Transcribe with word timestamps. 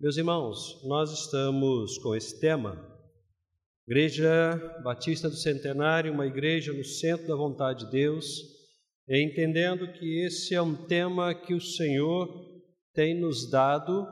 Meus 0.00 0.16
irmãos, 0.16 0.80
nós 0.82 1.12
estamos 1.12 1.98
com 1.98 2.16
esse 2.16 2.40
tema, 2.40 2.74
Igreja 3.86 4.80
Batista 4.82 5.28
do 5.28 5.36
Centenário, 5.36 6.10
uma 6.10 6.26
igreja 6.26 6.72
no 6.72 6.82
centro 6.82 7.26
da 7.26 7.36
vontade 7.36 7.84
de 7.84 7.90
Deus, 7.90 8.26
entendendo 9.06 9.92
que 9.92 10.24
esse 10.24 10.54
é 10.54 10.62
um 10.62 10.74
tema 10.86 11.34
que 11.34 11.52
o 11.52 11.60
Senhor 11.60 12.26
tem 12.94 13.20
nos 13.20 13.50
dado 13.50 14.06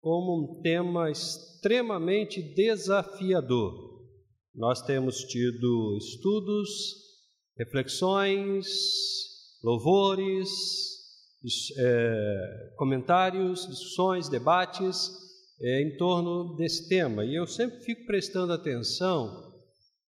como 0.00 0.56
um 0.56 0.62
tema 0.62 1.10
extremamente 1.10 2.40
desafiador. 2.40 3.74
Nós 4.54 4.80
temos 4.80 5.24
tido 5.24 5.98
estudos, 5.98 6.70
reflexões, 7.58 8.66
louvores, 9.62 10.48
é, 11.76 12.72
comentários, 12.76 13.66
discussões, 13.66 14.28
debates 14.28 15.10
é, 15.60 15.82
em 15.82 15.96
torno 15.96 16.56
desse 16.56 16.88
tema. 16.88 17.24
E 17.24 17.34
eu 17.34 17.46
sempre 17.46 17.80
fico 17.80 18.06
prestando 18.06 18.52
atenção 18.52 19.48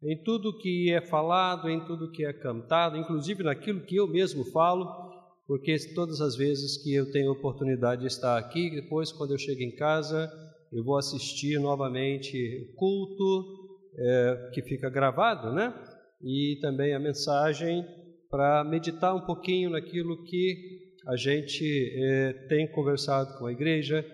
em 0.02 0.23
tudo 0.23 0.56
que 0.59 0.92
é 0.92 1.00
falado, 1.00 1.68
em 1.68 1.84
tudo 1.84 2.10
que 2.12 2.24
é 2.24 2.32
cantado, 2.32 2.96
inclusive 2.96 3.42
naquilo 3.42 3.80
que 3.80 3.96
eu 3.96 4.06
mesmo 4.06 4.45
falo, 4.52 4.86
porque 5.46 5.76
todas 5.95 6.20
as 6.20 6.36
vezes 6.36 6.82
que 6.82 6.95
eu 6.95 7.10
tenho 7.10 7.32
oportunidade 7.32 8.02
de 8.02 8.06
estar 8.06 8.38
aqui, 8.38 8.70
depois, 8.70 9.10
quando 9.10 9.32
eu 9.32 9.38
chego 9.38 9.62
em 9.62 9.74
casa, 9.74 10.30
eu 10.73 10.84
vou 10.84 10.96
assistir 10.98 11.59
novamente 11.59 12.37
o 12.62 12.76
culto 12.76 13.59
é, 13.96 14.50
que 14.52 14.62
fica 14.62 14.88
gravado, 14.88 15.52
né? 15.52 15.74
E 16.23 16.59
também 16.60 16.95
a 16.95 16.98
mensagem 16.98 17.84
para 18.30 18.62
meditar 18.62 19.14
um 19.14 19.24
pouquinho 19.24 19.70
naquilo 19.70 20.23
que 20.24 20.77
a 21.08 21.16
gente 21.16 21.64
é, 21.96 22.32
tem 22.48 22.70
conversado 22.70 23.38
com 23.38 23.46
a 23.46 23.52
igreja 23.52 24.04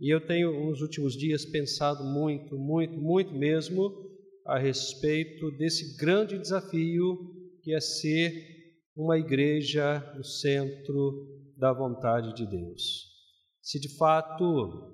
e 0.00 0.08
eu 0.14 0.24
tenho 0.24 0.68
nos 0.68 0.80
últimos 0.80 1.16
dias 1.16 1.44
pensado 1.44 2.04
muito, 2.04 2.56
muito, 2.56 2.94
muito 2.94 3.34
mesmo 3.34 3.92
a 4.46 4.56
respeito 4.56 5.50
desse 5.52 5.96
grande 5.96 6.38
desafio 6.38 7.18
que 7.60 7.74
é 7.74 7.80
ser 7.80 8.32
uma 8.96 9.18
igreja 9.18 9.98
no 10.16 10.22
centro 10.22 11.26
da 11.56 11.72
vontade 11.72 12.32
de 12.34 12.46
Deus. 12.46 13.08
Se 13.60 13.80
de 13.80 13.88
fato 13.96 14.92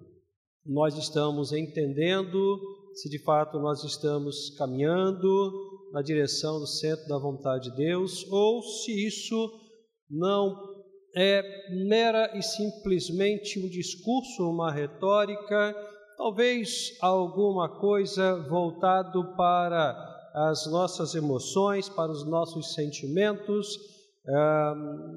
nós 0.65 0.97
estamos 0.97 1.53
entendendo, 1.53 2.59
se 2.95 3.11
de 3.11 3.19
fato 3.19 3.59
nós 3.59 3.85
estamos 3.85 4.57
caminhando 4.57 5.91
na 5.93 6.01
direção 6.01 6.59
do 6.59 6.67
centro 6.67 7.07
da 7.07 7.19
vontade 7.19 7.71
de 7.71 7.77
Deus, 7.77 8.25
ou 8.31 8.63
se 8.63 9.07
isso 9.07 9.61
não 10.09 10.70
é 11.17 11.43
mera 11.89 12.37
e 12.37 12.43
simplesmente 12.43 13.59
um 13.59 13.69
discurso, 13.69 14.49
uma 14.49 14.73
retórica, 14.73 15.75
talvez 16.17 16.97
alguma 17.01 17.69
coisa 17.69 18.37
voltado 18.49 19.35
para 19.37 20.11
as 20.35 20.71
nossas 20.71 21.15
emoções, 21.15 21.89
para 21.89 22.11
os 22.11 22.25
nossos 22.25 22.75
sentimentos, 22.75 23.77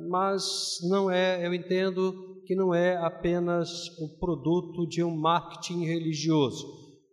mas 0.09 0.79
não 0.89 1.11
é, 1.11 1.45
eu 1.45 1.53
entendo 1.53 2.41
que 2.45 2.55
não 2.55 2.73
é 2.73 2.97
apenas 2.97 3.87
o 3.99 4.17
produto 4.19 4.87
de 4.87 5.03
um 5.03 5.15
marketing 5.15 5.85
religioso. 5.85 6.67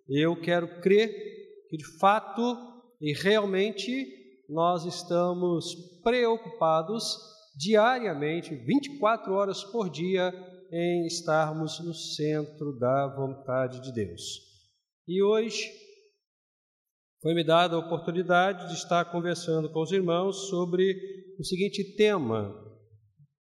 Eu 0.09 0.41
quero 0.41 0.81
crer 0.81 1.09
que 1.69 1.77
de 1.77 1.99
fato 1.99 2.57
e 3.01 3.13
realmente 3.13 4.07
nós 4.49 4.85
estamos 4.85 5.75
preocupados 6.03 7.17
diariamente, 7.61 8.55
24 8.55 9.35
horas 9.35 9.63
por 9.63 9.91
dia, 9.91 10.33
em 10.73 11.07
estarmos 11.07 11.79
no 11.85 11.93
centro 11.93 12.79
da 12.79 13.15
vontade 13.15 13.83
de 13.83 13.93
Deus. 13.93 14.23
E 15.07 15.23
hoje 15.23 15.71
foi-me 17.21 17.45
dada 17.45 17.77
a 17.77 17.79
oportunidade 17.79 18.69
de 18.69 18.75
estar 18.75 19.05
conversando 19.07 19.71
com 19.71 19.83
os 19.83 19.93
irmãos 19.93 20.49
sobre 20.49 20.95
o 21.39 21.45
seguinte 21.45 21.97
tema: 21.97 22.55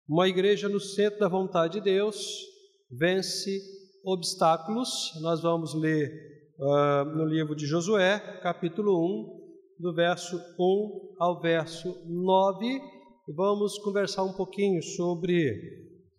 uma 0.07 0.29
igreja 0.29 0.69
no 0.69 0.81
centro 0.81 1.21
da 1.21 1.29
vontade 1.29 1.75
de 1.75 1.85
Deus 1.85 2.17
vence 2.91 3.59
obstáculos. 4.05 5.19
Nós 5.23 5.41
vamos 5.41 5.73
ler 5.73 6.13
uh, 6.59 7.05
no 7.17 7.25
livro 7.25 7.57
de 7.57 7.65
Josué, 7.65 8.19
capítulo 8.43 8.93
1, 9.79 9.83
do 9.83 9.95
verso 9.95 10.37
1 10.37 11.17
ao 11.21 11.41
verso 11.41 12.05
9 12.07 12.95
e 13.27 13.33
vamos 13.33 13.79
conversar 13.79 14.23
um 14.23 14.35
pouquinho 14.35 14.83
sobre 14.83 15.49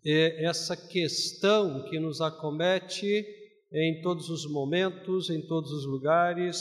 eh, 0.04 0.44
essa 0.44 0.76
questão 0.76 1.88
que 1.90 2.00
nos 2.00 2.20
acomete 2.20 3.26
em 3.72 4.02
todos 4.02 4.30
os 4.30 4.50
momentos, 4.50 5.30
em 5.30 5.46
todos 5.46 5.72
os 5.72 5.86
lugares, 5.86 6.58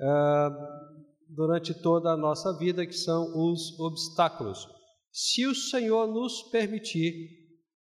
ah, 0.00 0.50
durante 1.28 1.72
toda 1.72 2.10
a 2.10 2.16
nossa 2.16 2.56
vida, 2.58 2.86
que 2.86 2.92
são 2.92 3.32
os 3.34 3.78
obstáculos. 3.80 4.66
Se 5.10 5.46
o 5.46 5.54
Senhor 5.54 6.06
nos 6.06 6.42
permitir, 6.50 7.30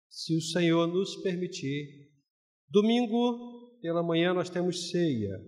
se 0.10 0.36
o 0.36 0.42
Senhor 0.42 0.88
nos 0.88 1.16
permitir, 1.18 2.10
domingo 2.70 3.78
pela 3.82 4.02
manhã 4.02 4.34
nós 4.34 4.50
temos 4.50 4.90
ceia. 4.90 5.40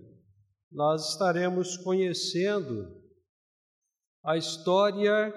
Nós 0.70 1.12
estaremos 1.12 1.76
conhecendo 1.78 2.86
a 4.22 4.36
história 4.36 5.32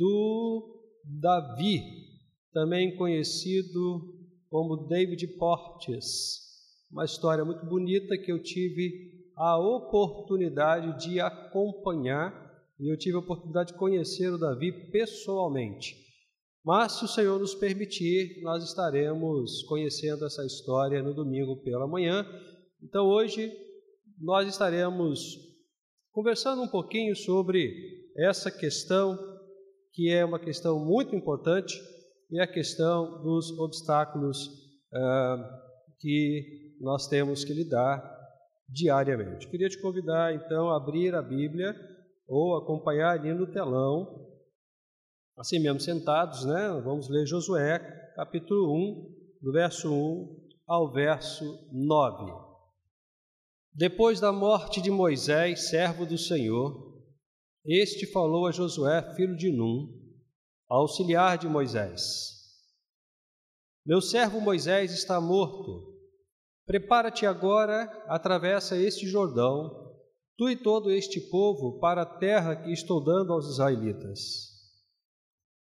do 0.00 0.80
Davi, 1.20 1.82
também 2.54 2.96
conhecido 2.96 4.00
como 4.48 4.88
David 4.88 5.26
Portes. 5.36 6.40
Uma 6.90 7.04
história 7.04 7.44
muito 7.44 7.66
bonita 7.66 8.16
que 8.16 8.32
eu 8.32 8.42
tive 8.42 9.28
a 9.36 9.58
oportunidade 9.58 11.04
de 11.04 11.20
acompanhar 11.20 12.32
e 12.80 12.90
eu 12.90 12.96
tive 12.96 13.16
a 13.16 13.20
oportunidade 13.20 13.72
de 13.72 13.78
conhecer 13.78 14.32
o 14.32 14.38
Davi 14.38 14.72
pessoalmente. 14.90 15.94
Mas, 16.64 16.92
se 16.92 17.04
o 17.04 17.08
Senhor 17.08 17.38
nos 17.38 17.54
permitir, 17.54 18.40
nós 18.42 18.64
estaremos 18.64 19.62
conhecendo 19.64 20.24
essa 20.24 20.44
história 20.46 21.02
no 21.02 21.12
domingo 21.12 21.62
pela 21.62 21.86
manhã. 21.86 22.24
Então, 22.82 23.06
hoje, 23.06 23.52
nós 24.18 24.48
estaremos 24.48 25.38
conversando 26.10 26.62
um 26.62 26.68
pouquinho 26.68 27.14
sobre 27.14 27.70
essa 28.16 28.50
questão 28.50 29.29
que 30.00 30.08
é 30.08 30.24
uma 30.24 30.38
questão 30.38 30.82
muito 30.82 31.14
importante, 31.14 31.78
e 32.30 32.40
a 32.40 32.46
questão 32.46 33.20
dos 33.22 33.50
obstáculos 33.58 34.46
uh, 34.46 35.44
que 35.98 36.74
nós 36.80 37.06
temos 37.06 37.44
que 37.44 37.52
lidar 37.52 38.02
diariamente. 38.66 39.46
Queria 39.46 39.68
te 39.68 39.78
convidar 39.78 40.34
então 40.34 40.70
a 40.70 40.78
abrir 40.78 41.14
a 41.14 41.20
Bíblia 41.20 41.76
ou 42.26 42.56
acompanhar 42.56 43.10
ali 43.10 43.34
no 43.34 43.46
telão, 43.52 44.26
assim 45.36 45.58
mesmo 45.58 45.80
sentados, 45.80 46.46
né? 46.46 46.80
Vamos 46.82 47.10
ler 47.10 47.26
Josué, 47.26 47.78
capítulo 48.16 48.74
1, 48.74 49.42
do 49.42 49.52
verso 49.52 49.92
1 49.92 50.48
ao 50.66 50.90
verso 50.90 51.44
9. 51.70 52.32
Depois 53.74 54.18
da 54.18 54.32
morte 54.32 54.80
de 54.80 54.90
Moisés, 54.90 55.68
servo 55.68 56.06
do 56.06 56.16
Senhor, 56.16 56.89
este 57.64 58.06
falou 58.06 58.46
a 58.46 58.52
Josué, 58.52 59.14
filho 59.14 59.36
de 59.36 59.50
Num, 59.50 59.88
auxiliar 60.68 61.36
de 61.36 61.46
Moisés: 61.46 62.56
Meu 63.84 64.00
servo 64.00 64.40
Moisés 64.40 64.92
está 64.92 65.20
morto. 65.20 65.88
Prepara-te 66.66 67.26
agora, 67.26 67.84
atravessa 68.06 68.76
este 68.76 69.06
Jordão, 69.06 69.92
tu 70.36 70.48
e 70.48 70.56
todo 70.56 70.90
este 70.90 71.20
povo, 71.20 71.78
para 71.80 72.02
a 72.02 72.06
terra 72.06 72.56
que 72.56 72.72
estou 72.72 73.02
dando 73.02 73.32
aos 73.32 73.46
israelitas. 73.46 74.48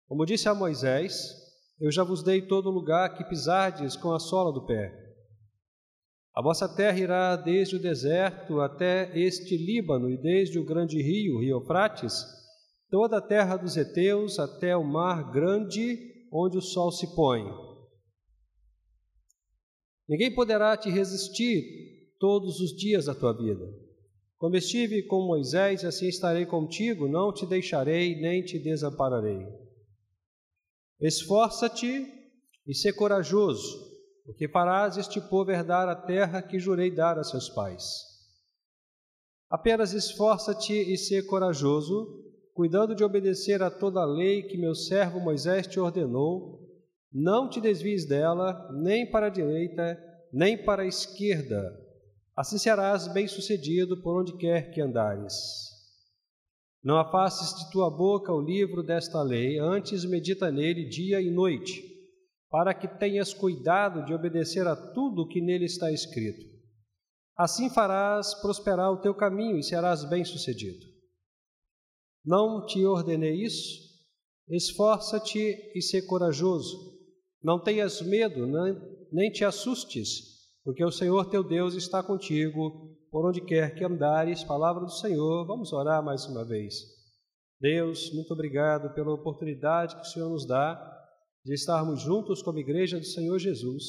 Como 0.07 0.25
disse 0.25 0.47
a 0.47 0.53
Moisés, 0.53 1.41
eu 1.79 1.91
já 1.91 2.03
vos 2.03 2.21
dei 2.21 2.41
todo 2.41 2.69
lugar 2.69 3.17
que 3.17 3.23
pisardes 3.23 3.95
com 3.95 4.13
a 4.13 4.19
sola 4.19 4.53
do 4.53 4.65
pé. 4.65 5.10
A 6.33 6.41
vossa 6.41 6.67
terra 6.67 6.97
irá 6.97 7.35
desde 7.35 7.75
o 7.75 7.81
deserto 7.81 8.61
até 8.61 9.11
este 9.19 9.57
Líbano 9.57 10.09
e 10.09 10.17
desde 10.17 10.57
o 10.57 10.63
grande 10.63 11.01
rio, 11.01 11.39
rio 11.39 11.57
Eufrates, 11.57 12.23
toda 12.89 13.17
a 13.17 13.21
terra 13.21 13.57
dos 13.57 13.75
heteus 13.75 14.39
até 14.39 14.75
o 14.75 14.83
mar 14.83 15.29
grande 15.29 16.27
onde 16.31 16.57
o 16.57 16.61
sol 16.61 16.89
se 16.89 17.13
põe. 17.15 17.43
Ninguém 20.07 20.33
poderá 20.33 20.77
te 20.77 20.89
resistir 20.89 21.63
todos 22.17 22.61
os 22.61 22.71
dias 22.77 23.05
da 23.05 23.15
tua 23.15 23.33
vida. 23.33 23.65
Como 24.37 24.55
estive 24.55 25.03
com 25.07 25.27
Moisés, 25.27 25.83
assim 25.83 26.07
estarei 26.07 26.45
contigo, 26.45 27.09
não 27.09 27.33
te 27.33 27.45
deixarei 27.45 28.19
nem 28.21 28.41
te 28.41 28.57
desampararei. 28.57 29.45
Esforça-te 31.01 32.07
e 32.65 32.73
sê 32.73 32.93
corajoso 32.93 33.90
porque 34.25 34.47
farás 34.47 34.97
este 34.97 35.19
povo 35.19 35.51
herdar 35.51 35.89
a 35.89 35.95
terra 35.95 36.41
que 36.41 36.59
jurei 36.59 36.93
dar 36.93 37.17
a 37.17 37.23
seus 37.23 37.49
pais. 37.49 38.11
Apenas 39.49 39.93
esforça-te 39.93 40.73
e 40.73 40.97
sê 40.97 41.21
corajoso, 41.21 42.23
cuidando 42.53 42.95
de 42.95 43.03
obedecer 43.03 43.61
a 43.61 43.69
toda 43.69 44.01
a 44.01 44.05
lei 44.05 44.43
que 44.43 44.57
meu 44.57 44.73
servo 44.73 45.19
Moisés 45.19 45.67
te 45.67 45.79
ordenou. 45.79 46.59
Não 47.11 47.49
te 47.49 47.59
desvies 47.59 48.07
dela, 48.07 48.69
nem 48.71 49.09
para 49.09 49.27
a 49.27 49.29
direita, 49.29 49.99
nem 50.31 50.63
para 50.63 50.83
a 50.83 50.87
esquerda. 50.87 51.61
Assim 52.35 52.57
serás 52.57 53.07
bem-sucedido 53.09 54.01
por 54.01 54.21
onde 54.21 54.37
quer 54.37 54.71
que 54.71 54.79
andares. 54.79 55.35
Não 56.83 56.97
afastes 56.97 57.59
de 57.59 57.71
tua 57.71 57.89
boca 57.89 58.33
o 58.33 58.41
livro 58.41 58.81
desta 58.81 59.21
lei, 59.21 59.59
antes 59.59 60.05
medita 60.05 60.49
nele 60.49 60.87
dia 60.87 61.21
e 61.21 61.29
noite, 61.29 61.90
para 62.51 62.73
que 62.73 62.85
tenhas 62.85 63.33
cuidado 63.33 64.03
de 64.03 64.13
obedecer 64.13 64.67
a 64.67 64.75
tudo 64.75 65.21
o 65.21 65.27
que 65.27 65.39
nele 65.39 65.65
está 65.65 65.89
escrito. 65.89 66.45
Assim 67.37 67.69
farás 67.69 68.33
prosperar 68.35 68.91
o 68.91 68.97
teu 68.97 69.15
caminho 69.15 69.57
e 69.57 69.63
serás 69.63 70.03
bem-sucedido. 70.03 70.85
Não 72.23 72.65
te 72.65 72.85
ordenei 72.85 73.41
isso? 73.41 73.89
Esforça-te 74.49 75.71
e 75.73 75.81
sê 75.81 76.01
corajoso. 76.01 76.91
Não 77.41 77.57
tenhas 77.57 78.01
medo, 78.01 78.45
nem 79.11 79.31
te 79.31 79.45
assustes, 79.45 80.51
porque 80.63 80.83
o 80.83 80.91
Senhor 80.91 81.29
teu 81.29 81.43
Deus 81.43 81.73
está 81.73 82.03
contigo 82.03 82.95
por 83.09 83.25
onde 83.27 83.39
quer 83.41 83.73
que 83.73 83.83
andares. 83.83 84.43
Palavra 84.43 84.83
do 84.83 84.91
Senhor. 84.91 85.47
Vamos 85.47 85.71
orar 85.71 86.03
mais 86.03 86.25
uma 86.25 86.43
vez. 86.43 86.75
Deus, 87.61 88.11
muito 88.13 88.33
obrigado 88.33 88.93
pela 88.93 89.13
oportunidade 89.13 89.95
que 89.95 90.01
o 90.01 90.05
Senhor 90.05 90.29
nos 90.29 90.45
dá 90.45 91.00
de 91.43 91.53
estarmos 91.53 92.01
juntos 92.01 92.41
como 92.41 92.59
igreja 92.59 92.99
do 92.99 93.05
Senhor 93.05 93.39
Jesus, 93.39 93.83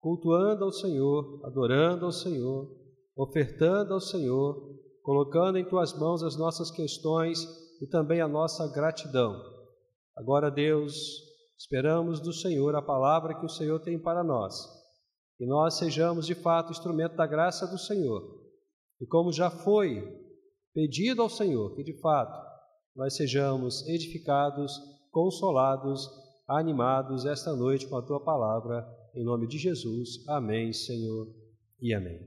cultuando 0.00 0.64
ao 0.64 0.72
Senhor, 0.72 1.40
adorando 1.44 2.06
ao 2.06 2.12
Senhor, 2.12 2.70
ofertando 3.16 3.94
ao 3.94 4.00
Senhor, 4.00 4.74
colocando 5.02 5.58
em 5.58 5.68
tuas 5.68 5.92
mãos 5.98 6.22
as 6.22 6.36
nossas 6.36 6.70
questões 6.70 7.44
e 7.80 7.86
também 7.86 8.20
a 8.20 8.28
nossa 8.28 8.66
gratidão. 8.72 9.34
Agora, 10.16 10.50
Deus, 10.50 10.94
esperamos 11.58 12.20
do 12.20 12.32
Senhor 12.32 12.74
a 12.74 12.82
palavra 12.82 13.34
que 13.34 13.44
o 13.44 13.50
Senhor 13.50 13.80
tem 13.80 13.98
para 13.98 14.22
nós, 14.22 14.54
que 15.36 15.46
nós 15.46 15.78
sejamos 15.78 16.26
de 16.26 16.34
fato 16.34 16.70
instrumento 16.70 17.16
da 17.16 17.26
graça 17.26 17.66
do 17.66 17.78
Senhor. 17.78 18.22
E 19.00 19.06
como 19.06 19.32
já 19.32 19.50
foi 19.50 20.02
pedido 20.72 21.22
ao 21.22 21.28
Senhor, 21.28 21.74
que 21.74 21.82
de 21.82 21.98
fato 22.00 22.38
nós 22.94 23.16
sejamos 23.16 23.86
edificados, 23.88 24.72
consolados, 25.10 26.08
animados 26.46 27.24
esta 27.24 27.54
noite 27.54 27.86
com 27.86 27.96
a 27.96 28.02
tua 28.02 28.22
palavra, 28.22 28.86
em 29.14 29.24
nome 29.24 29.46
de 29.46 29.58
Jesus. 29.58 30.26
Amém, 30.28 30.72
Senhor, 30.72 31.28
e 31.80 31.94
amém. 31.94 32.20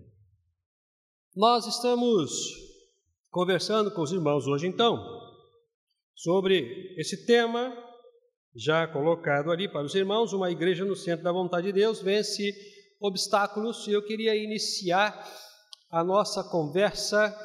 Nós 1.36 1.68
estamos 1.68 2.32
conversando 3.30 3.92
com 3.92 4.02
os 4.02 4.12
irmãos 4.12 4.48
hoje, 4.48 4.68
então, 4.68 4.98
sobre 6.16 6.96
esse 6.98 7.26
tema 7.26 7.76
já 8.56 8.88
colocado 8.88 9.52
ali 9.52 9.70
para 9.70 9.86
os 9.86 9.94
irmãos, 9.94 10.34
uma 10.34 10.50
igreja 10.50 10.84
no 10.84 10.96
centro 10.96 11.24
da 11.24 11.32
vontade 11.32 11.68
de 11.68 11.74
Deus 11.74 12.02
vence 12.02 12.52
obstáculos. 13.00 13.88
E 13.88 13.92
eu 13.92 14.04
queria 14.04 14.36
iniciar 14.36 15.16
a 15.92 16.04
nossa 16.04 16.44
conversa 16.44 17.36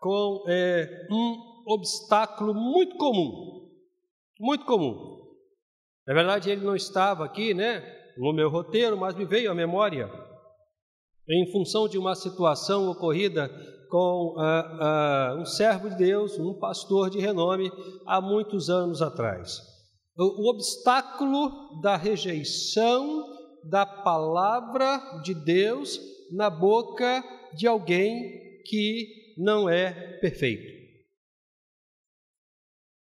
com 0.00 0.44
é, 0.46 1.06
um 1.10 1.64
obstáculo 1.66 2.54
muito 2.54 2.96
comum, 2.96 3.68
muito 4.38 4.64
comum. 4.64 5.21
Na 6.06 6.14
verdade, 6.14 6.50
ele 6.50 6.64
não 6.64 6.74
estava 6.74 7.24
aqui, 7.24 7.54
né, 7.54 7.82
no 8.16 8.32
meu 8.32 8.50
roteiro, 8.50 8.96
mas 8.96 9.14
me 9.14 9.24
veio 9.24 9.50
à 9.50 9.54
memória 9.54 10.10
em 11.28 11.50
função 11.52 11.88
de 11.88 11.96
uma 11.96 12.14
situação 12.14 12.90
ocorrida 12.90 13.48
com 13.88 14.34
uh, 14.36 15.36
uh, 15.36 15.40
um 15.40 15.44
servo 15.44 15.90
de 15.90 15.96
Deus, 15.96 16.38
um 16.38 16.58
pastor 16.58 17.10
de 17.10 17.18
renome, 17.18 17.70
há 18.06 18.20
muitos 18.20 18.68
anos 18.70 19.02
atrás. 19.02 19.60
O, 20.16 20.46
o 20.46 20.50
obstáculo 20.50 21.80
da 21.80 21.96
rejeição 21.96 23.24
da 23.64 23.86
palavra 23.86 25.20
de 25.22 25.34
Deus 25.34 26.00
na 26.32 26.50
boca 26.50 27.22
de 27.54 27.66
alguém 27.66 28.62
que 28.64 29.34
não 29.38 29.68
é 29.68 30.18
perfeito. 30.20 30.71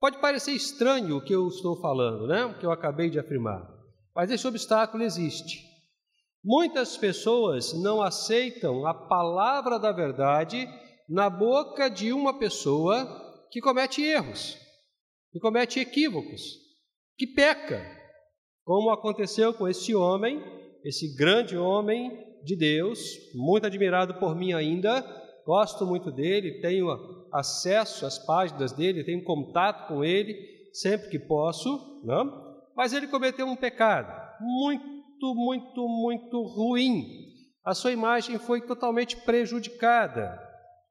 Pode 0.01 0.19
parecer 0.19 0.53
estranho 0.53 1.17
o 1.17 1.25
que 1.25 1.35
eu 1.35 1.49
estou 1.49 1.81
falando, 1.81 2.27
né? 2.29 2.45
O 2.45 2.59
que 2.59 2.65
eu 2.65 2.71
acabei 2.71 3.11
de 3.11 3.19
afirmar, 3.19 3.69
mas 4.15 4.31
esse 4.31 4.47
obstáculo 4.47 5.03
existe. 5.03 5.67
Muitas 6.45 6.97
pessoas 6.97 7.73
não 7.75 8.01
aceitam 8.01 8.87
a 8.87 8.95
palavra 8.95 9.79
da 9.79 9.91
verdade 9.91 10.69
na 11.09 11.29
boca 11.29 11.89
de 11.89 12.13
uma 12.13 12.39
pessoa 12.39 13.07
que 13.51 13.61
comete 13.61 14.01
erros, 14.03 14.57
que 15.33 15.41
comete 15.41 15.81
equívocos, 15.81 16.43
que 17.17 17.27
peca, 17.27 17.85
como 18.65 18.91
aconteceu 18.91 19.53
com 19.53 19.67
esse 19.67 19.97
homem, 19.97 20.41
esse 20.85 21.17
grande 21.17 21.57
homem 21.57 22.25
de 22.45 22.55
Deus, 22.55 23.01
muito 23.35 23.67
admirado 23.67 24.15
por 24.21 24.37
mim 24.37 24.53
ainda, 24.53 25.01
gosto 25.45 25.85
muito 25.85 26.13
dele, 26.13 26.61
tenho 26.61 26.87
acesso 27.33 28.07
às 28.07 28.19
páginas 28.19 28.73
dele, 28.73 29.05
tenho 29.05 29.25
contato 29.25 29.89
com 29.89 30.05
ele 30.05 30.37
sempre 30.73 31.09
que 31.09 31.19
posso, 31.19 32.03
não? 32.05 32.47
mas 32.77 32.93
ele 32.93 33.09
cometeu 33.09 33.47
um 33.47 33.57
pecado 33.57 34.13
muito 34.41 34.99
muito, 35.19 35.35
muito, 35.35 35.89
muito 35.89 36.43
ruim. 36.43 37.05
A 37.65 37.75
sua 37.75 37.93
imagem 37.93 38.39
foi 38.39 38.61
totalmente 38.61 39.17
prejudicada. 39.17 40.39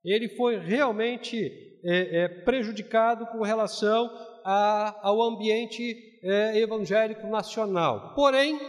Ele 0.04 0.30
foi 0.30 0.60
realmente 0.60 1.50
é, 1.84 2.24
é, 2.24 2.28
prejudicado 2.28 3.25
com 3.28 3.42
relação 3.42 4.10
a, 4.44 5.00
ao 5.01 5.22
ambiente 5.22 5.95
é, 6.24 6.60
evangélico 6.60 7.28
nacional. 7.28 8.13
Porém, 8.13 8.60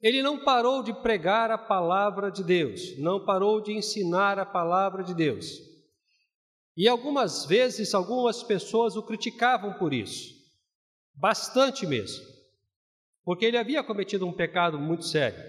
ele 0.00 0.22
não 0.22 0.44
parou 0.44 0.82
de 0.82 0.92
pregar 0.92 1.50
a 1.50 1.58
palavra 1.58 2.30
de 2.30 2.44
Deus, 2.44 2.98
não 2.98 3.24
parou 3.24 3.60
de 3.60 3.72
ensinar 3.72 4.38
a 4.38 4.46
palavra 4.46 5.02
de 5.02 5.14
Deus. 5.14 5.71
E 6.76 6.88
algumas 6.88 7.44
vezes 7.46 7.94
algumas 7.94 8.42
pessoas 8.42 8.96
o 8.96 9.02
criticavam 9.02 9.74
por 9.74 9.92
isso, 9.92 10.34
bastante 11.14 11.86
mesmo 11.86 12.32
porque 13.24 13.44
ele 13.44 13.56
havia 13.56 13.82
cometido 13.82 14.26
um 14.26 14.32
pecado 14.32 14.78
muito 14.78 15.04
sério. 15.04 15.42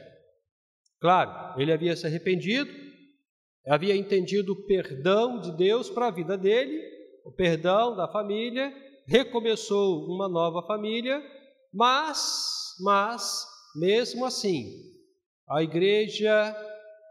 Claro, 1.00 1.60
ele 1.60 1.72
havia 1.72 1.96
se 1.96 2.06
arrependido, 2.06 2.72
havia 3.68 3.96
entendido 3.96 4.54
o 4.54 4.66
perdão 4.66 5.40
de 5.40 5.52
Deus 5.52 5.90
para 5.90 6.08
a 6.08 6.12
vida 6.12 6.38
dele, 6.38 6.81
o 7.25 7.31
perdão 7.31 7.96
da 7.96 8.08
família, 8.08 8.74
recomeçou 9.06 10.06
uma 10.06 10.30
nova 10.30 10.66
família, 10.66 11.22
mas, 11.74 12.75
mas, 12.80 13.46
mesmo 13.75 14.25
assim, 14.25 14.72
a 15.50 15.64
igreja, 15.64 16.56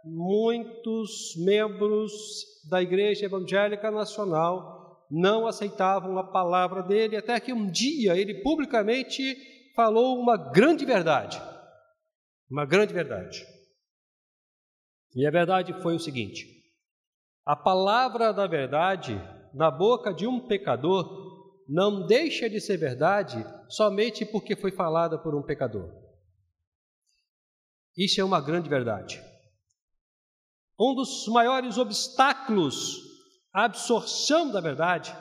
muitos 0.04 1.34
membros 1.36 2.12
da 2.68 2.82
Igreja 2.82 3.26
Evangélica 3.26 3.90
Nacional 3.90 5.06
não 5.10 5.46
aceitavam 5.46 6.18
a 6.18 6.24
palavra 6.24 6.82
dele, 6.82 7.16
até 7.16 7.38
que 7.38 7.52
um 7.52 7.70
dia 7.70 8.16
ele 8.16 8.42
publicamente 8.42 9.36
falou 9.74 10.18
uma 10.18 10.36
grande 10.36 10.84
verdade. 10.84 11.40
Uma 12.50 12.64
grande 12.64 12.92
verdade. 12.92 13.44
E 15.14 15.26
a 15.26 15.30
verdade 15.30 15.72
foi 15.82 15.94
o 15.94 16.00
seguinte: 16.00 16.46
a 17.44 17.54
palavra 17.54 18.32
da 18.32 18.46
verdade 18.46 19.14
na 19.54 19.70
boca 19.70 20.12
de 20.12 20.26
um 20.26 20.46
pecador 20.46 21.32
não 21.68 22.06
deixa 22.06 22.48
de 22.48 22.60
ser 22.60 22.76
verdade 22.76 23.44
somente 23.68 24.24
porque 24.24 24.56
foi 24.56 24.72
falada 24.72 25.18
por 25.18 25.34
um 25.34 25.42
pecador. 25.42 25.90
Isso 27.96 28.20
é 28.20 28.24
uma 28.24 28.40
grande 28.40 28.68
verdade. 28.68 29.22
Um 30.82 30.96
dos 30.96 31.28
maiores 31.28 31.78
obstáculos 31.78 32.98
à 33.54 33.66
absorção 33.66 34.50
da 34.50 34.60
verdade 34.60 35.16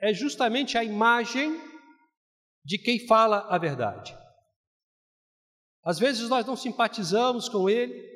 é 0.00 0.14
justamente 0.14 0.78
a 0.78 0.84
imagem 0.84 1.60
de 2.64 2.78
quem 2.78 3.04
fala 3.04 3.38
a 3.48 3.58
verdade. 3.58 4.16
Às 5.82 5.98
vezes 5.98 6.28
nós 6.28 6.46
não 6.46 6.54
simpatizamos 6.54 7.48
com 7.48 7.68
ele, 7.68 8.08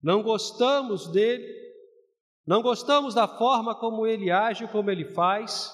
não 0.00 0.22
gostamos 0.22 1.08
dele, 1.08 1.52
não 2.46 2.62
gostamos 2.62 3.12
da 3.12 3.26
forma 3.26 3.74
como 3.74 4.06
ele 4.06 4.30
age, 4.30 4.68
como 4.68 4.88
ele 4.88 5.12
faz, 5.12 5.72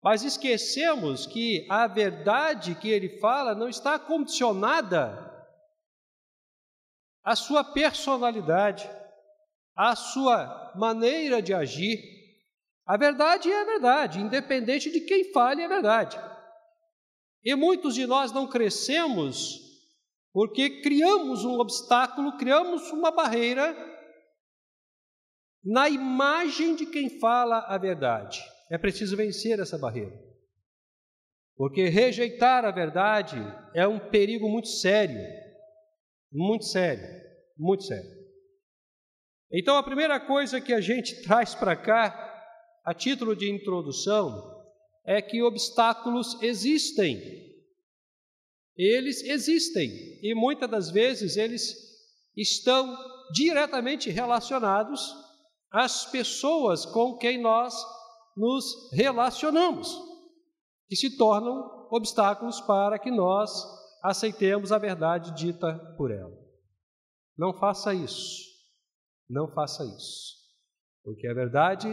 mas 0.00 0.22
esquecemos 0.22 1.26
que 1.26 1.66
a 1.68 1.88
verdade 1.88 2.76
que 2.76 2.88
ele 2.88 3.18
fala 3.18 3.52
não 3.52 3.68
está 3.68 3.98
condicionada 3.98 5.28
à 7.24 7.34
sua 7.34 7.64
personalidade, 7.64 8.88
à 9.76 9.96
sua 9.96 10.72
maneira 10.76 11.42
de 11.42 11.52
agir. 11.52 11.98
A 12.86 12.96
verdade 12.96 13.50
é 13.50 13.62
a 13.62 13.64
verdade, 13.64 14.20
independente 14.20 14.90
de 14.90 15.00
quem 15.00 15.32
fale 15.32 15.64
a 15.64 15.68
verdade. 15.68 16.18
E 17.42 17.54
muitos 17.54 17.94
de 17.94 18.06
nós 18.06 18.32
não 18.32 18.48
crescemos 18.48 19.64
porque 20.32 20.82
criamos 20.82 21.44
um 21.44 21.60
obstáculo, 21.60 22.36
criamos 22.36 22.90
uma 22.90 23.12
barreira 23.12 23.74
na 25.64 25.88
imagem 25.88 26.74
de 26.74 26.84
quem 26.86 27.20
fala 27.20 27.60
a 27.68 27.78
verdade. 27.78 28.42
É 28.70 28.76
preciso 28.76 29.16
vencer 29.16 29.60
essa 29.60 29.78
barreira. 29.78 30.12
Porque 31.56 31.88
rejeitar 31.88 32.64
a 32.64 32.72
verdade 32.72 33.36
é 33.74 33.86
um 33.86 34.10
perigo 34.10 34.48
muito 34.48 34.68
sério, 34.68 35.20
muito 36.32 36.64
sério. 36.64 37.06
muito 37.56 37.84
sério. 37.84 38.23
Então, 39.56 39.76
a 39.76 39.84
primeira 39.84 40.18
coisa 40.18 40.60
que 40.60 40.72
a 40.72 40.80
gente 40.80 41.22
traz 41.22 41.54
para 41.54 41.76
cá, 41.76 42.12
a 42.84 42.92
título 42.92 43.36
de 43.36 43.48
introdução, 43.48 44.52
é 45.04 45.22
que 45.22 45.40
obstáculos 45.44 46.42
existem. 46.42 47.20
Eles 48.76 49.22
existem 49.22 49.88
e 50.20 50.34
muitas 50.34 50.68
das 50.68 50.90
vezes 50.90 51.36
eles 51.36 51.72
estão 52.36 52.98
diretamente 53.32 54.10
relacionados 54.10 55.14
às 55.70 56.04
pessoas 56.06 56.84
com 56.84 57.16
quem 57.16 57.40
nós 57.40 57.74
nos 58.36 58.90
relacionamos, 58.92 59.96
que 60.88 60.96
se 60.96 61.16
tornam 61.16 61.86
obstáculos 61.92 62.60
para 62.62 62.98
que 62.98 63.12
nós 63.12 63.52
aceitemos 64.02 64.72
a 64.72 64.78
verdade 64.78 65.32
dita 65.36 65.78
por 65.96 66.10
ela. 66.10 66.36
Não 67.38 67.54
faça 67.54 67.94
isso. 67.94 68.53
Não 69.28 69.52
faça 69.52 69.84
isso. 69.84 70.34
Porque 71.02 71.26
a 71.26 71.34
verdade 71.34 71.88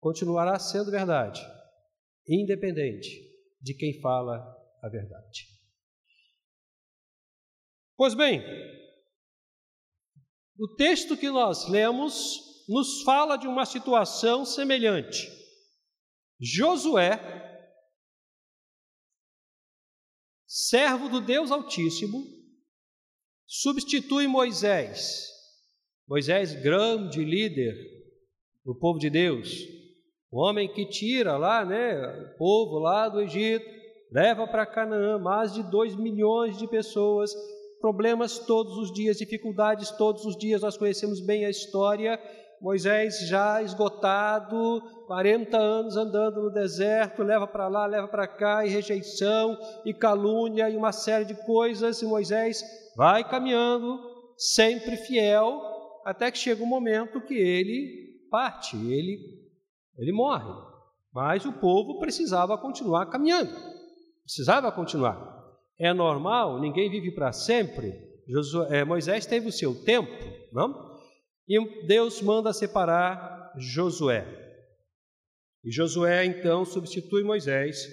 continuará 0.00 0.58
sendo 0.58 0.90
verdade, 0.90 1.40
independente 2.26 3.08
de 3.60 3.74
quem 3.74 4.00
fala 4.00 4.38
a 4.82 4.88
verdade. 4.88 5.46
Pois 7.96 8.14
bem, 8.14 8.42
o 10.58 10.74
texto 10.74 11.16
que 11.16 11.30
nós 11.30 11.68
lemos 11.68 12.64
nos 12.68 13.02
fala 13.02 13.36
de 13.36 13.46
uma 13.46 13.66
situação 13.66 14.44
semelhante. 14.44 15.28
Josué, 16.40 17.18
servo 20.46 21.08
do 21.08 21.20
Deus 21.20 21.50
Altíssimo, 21.50 22.24
substitui 23.46 24.26
Moisés. 24.26 25.28
Moisés, 26.10 26.54
grande 26.54 27.24
líder 27.24 27.72
do 28.64 28.74
povo 28.74 28.98
de 28.98 29.08
Deus, 29.08 29.64
o 30.28 30.40
homem 30.40 30.66
que 30.66 30.84
tira 30.84 31.36
lá, 31.36 31.64
né, 31.64 32.02
o 32.34 32.36
povo 32.36 32.80
lá 32.80 33.08
do 33.08 33.20
Egito, 33.20 33.64
leva 34.10 34.44
para 34.48 34.66
Canaã 34.66 35.20
mais 35.20 35.54
de 35.54 35.62
dois 35.62 35.94
milhões 35.94 36.58
de 36.58 36.66
pessoas, 36.66 37.32
problemas 37.80 38.40
todos 38.40 38.76
os 38.76 38.92
dias, 38.92 39.18
dificuldades 39.18 39.92
todos 39.92 40.24
os 40.24 40.36
dias, 40.36 40.62
nós 40.62 40.76
conhecemos 40.76 41.20
bem 41.24 41.44
a 41.44 41.50
história. 41.50 42.20
Moisés 42.60 43.28
já 43.28 43.62
esgotado, 43.62 44.82
40 45.06 45.56
anos 45.56 45.96
andando 45.96 46.42
no 46.42 46.50
deserto, 46.50 47.22
leva 47.22 47.46
para 47.46 47.68
lá, 47.68 47.86
leva 47.86 48.08
para 48.08 48.26
cá, 48.26 48.66
e 48.66 48.68
rejeição, 48.68 49.56
e 49.84 49.94
calúnia, 49.94 50.68
e 50.68 50.76
uma 50.76 50.90
série 50.90 51.24
de 51.24 51.34
coisas, 51.46 52.02
e 52.02 52.04
Moisés 52.04 52.64
vai 52.96 53.22
caminhando, 53.22 53.96
sempre 54.36 54.96
fiel, 54.96 55.79
até 56.04 56.30
que 56.30 56.38
chega 56.38 56.62
um 56.62 56.66
momento 56.66 57.20
que 57.20 57.34
ele 57.34 58.20
parte, 58.30 58.76
ele 58.76 59.40
ele 59.98 60.12
morre. 60.12 60.50
Mas 61.12 61.44
o 61.44 61.52
povo 61.52 61.98
precisava 61.98 62.56
continuar 62.56 63.06
caminhando, 63.06 63.52
precisava 64.24 64.70
continuar. 64.72 65.38
É 65.78 65.92
normal, 65.92 66.60
ninguém 66.60 66.90
vive 66.90 67.10
para 67.10 67.32
sempre. 67.32 67.92
Josué, 68.28 68.78
é, 68.78 68.84
Moisés 68.84 69.26
teve 69.26 69.48
o 69.48 69.52
seu 69.52 69.74
tempo, 69.84 70.12
não? 70.52 70.98
E 71.48 71.86
Deus 71.86 72.22
manda 72.22 72.52
separar 72.52 73.52
Josué. 73.58 74.24
E 75.64 75.70
Josué 75.70 76.24
então 76.24 76.64
substitui 76.64 77.24
Moisés 77.24 77.86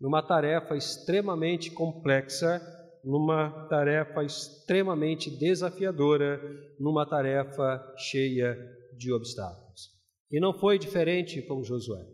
numa 0.00 0.20
tarefa 0.20 0.76
extremamente 0.76 1.70
complexa, 1.70 2.60
numa 3.04 3.66
tarefa 3.68 4.24
extremamente 4.24 5.30
desafiadora, 5.30 6.40
numa 6.78 7.04
tarefa 7.06 7.94
cheia 7.98 8.56
de 8.96 9.12
obstáculos. 9.12 9.90
E 10.30 10.40
não 10.40 10.58
foi 10.58 10.78
diferente 10.78 11.42
com 11.42 11.62
Josué. 11.62 12.04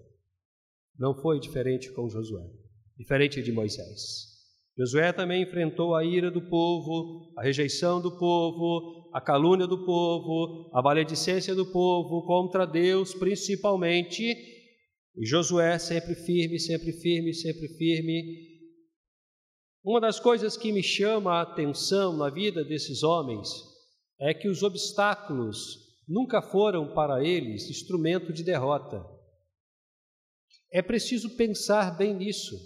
Não 0.99 1.15
foi 1.15 1.41
diferente 1.41 1.91
com 1.93 2.09
Josué, 2.09 2.45
diferente 2.99 3.43
de 3.43 3.53
Moisés. 3.53 4.29
Josué 4.77 5.13
também 5.13 5.43
enfrentou 5.43 5.95
a 5.95 6.05
ira 6.05 6.31
do 6.31 6.43
povo, 6.43 7.33
a 7.37 7.43
rejeição 7.43 8.01
do 8.01 8.19
povo, 8.19 9.11
a 9.13 9.21
calúnia 9.21 9.67
do 9.67 9.85
povo, 9.85 10.71
a 10.73 10.83
maledicência 10.83 11.55
do 11.55 11.67
povo 11.67 12.27
contra 12.27 12.67
Deus, 12.67 13.15
principalmente. 13.15 14.23
E 15.17 15.27
Josué 15.27 15.79
sempre 15.79 16.15
firme, 16.15 16.59
sempre 16.59 16.93
firme, 16.93 17.35
sempre 17.35 17.69
firme. 17.77 18.50
Uma 19.83 20.01
das 20.01 20.21
coisas 20.21 20.57
que 20.57 20.73
me 20.73 20.83
chama 20.83 21.35
a 21.35 21.43
atenção 21.43 22.15
na 22.17 22.29
vida 22.29 22.63
desses 22.63 23.03
homens 23.03 23.49
é 24.21 24.35
que 24.35 24.49
os 24.49 24.63
obstáculos 24.63 25.91
nunca 26.07 26.43
foram 26.43 26.93
para 26.93 27.25
eles 27.25 27.71
instrumento 27.71 28.33
de 28.33 28.45
derrota. 28.45 29.03
É 30.71 30.83
preciso 30.83 31.31
pensar 31.37 31.97
bem 31.97 32.15
nisso. 32.15 32.57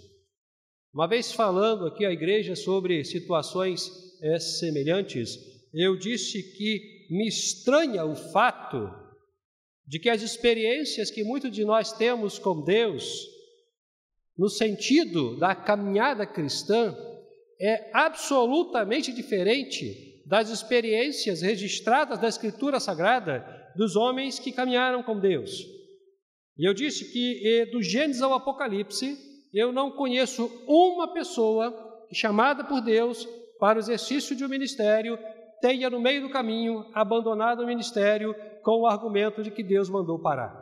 Uma 0.93 1.07
vez 1.07 1.31
falando 1.31 1.85
aqui 1.85 2.05
à 2.05 2.11
igreja 2.11 2.55
sobre 2.55 3.03
situações 3.05 3.89
é, 4.21 4.37
semelhantes, 4.37 5.37
eu 5.73 5.97
disse 5.97 6.41
que 6.57 7.07
me 7.09 7.27
estranha 7.27 8.05
o 8.05 8.15
fato 8.15 8.89
de 9.87 9.99
que 9.99 10.09
as 10.09 10.21
experiências 10.21 11.11
que 11.11 11.23
muitos 11.23 11.51
de 11.51 11.63
nós 11.63 11.93
temos 11.93 12.39
com 12.39 12.63
Deus, 12.63 13.27
no 14.37 14.49
sentido 14.49 15.37
da 15.37 15.55
caminhada 15.55 16.25
cristã, 16.25 16.95
é 17.59 17.89
absolutamente 17.93 19.13
diferente 19.13 20.23
das 20.27 20.49
experiências 20.49 21.41
registradas 21.41 22.19
da 22.19 22.27
Escritura 22.27 22.79
Sagrada 22.79 23.45
dos 23.75 23.95
homens 23.95 24.39
que 24.39 24.51
caminharam 24.51 25.03
com 25.03 25.19
Deus. 25.19 25.51
E 26.57 26.67
eu 26.67 26.73
disse 26.73 27.11
que 27.11 27.65
do 27.71 27.81
Gênesis 27.81 28.21
ao 28.21 28.33
Apocalipse, 28.33 29.17
eu 29.53 29.71
não 29.71 29.91
conheço 29.91 30.47
uma 30.67 31.13
pessoa 31.13 31.73
chamada 32.11 32.63
por 32.63 32.81
Deus 32.81 33.25
para 33.59 33.77
o 33.77 33.81
exercício 33.81 34.35
de 34.35 34.43
um 34.43 34.49
ministério, 34.49 35.17
tenha 35.61 35.89
no 35.89 35.99
meio 35.99 36.21
do 36.21 36.29
caminho 36.29 36.85
abandonado 36.93 37.63
o 37.63 37.67
ministério 37.67 38.35
com 38.63 38.81
o 38.81 38.87
argumento 38.87 39.41
de 39.41 39.51
que 39.51 39.63
Deus 39.63 39.89
mandou 39.89 40.21
parar. 40.21 40.53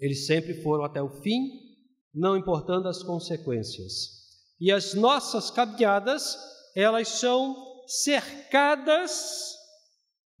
Eles 0.00 0.26
sempre 0.26 0.54
foram 0.62 0.84
até 0.84 1.02
o 1.02 1.08
fim, 1.08 1.67
não 2.14 2.36
importando 2.36 2.88
as 2.88 3.02
consequências. 3.02 4.18
E 4.60 4.72
as 4.72 4.94
nossas 4.94 5.50
caminhadas, 5.50 6.36
elas 6.74 7.08
são 7.08 7.56
cercadas 7.86 9.54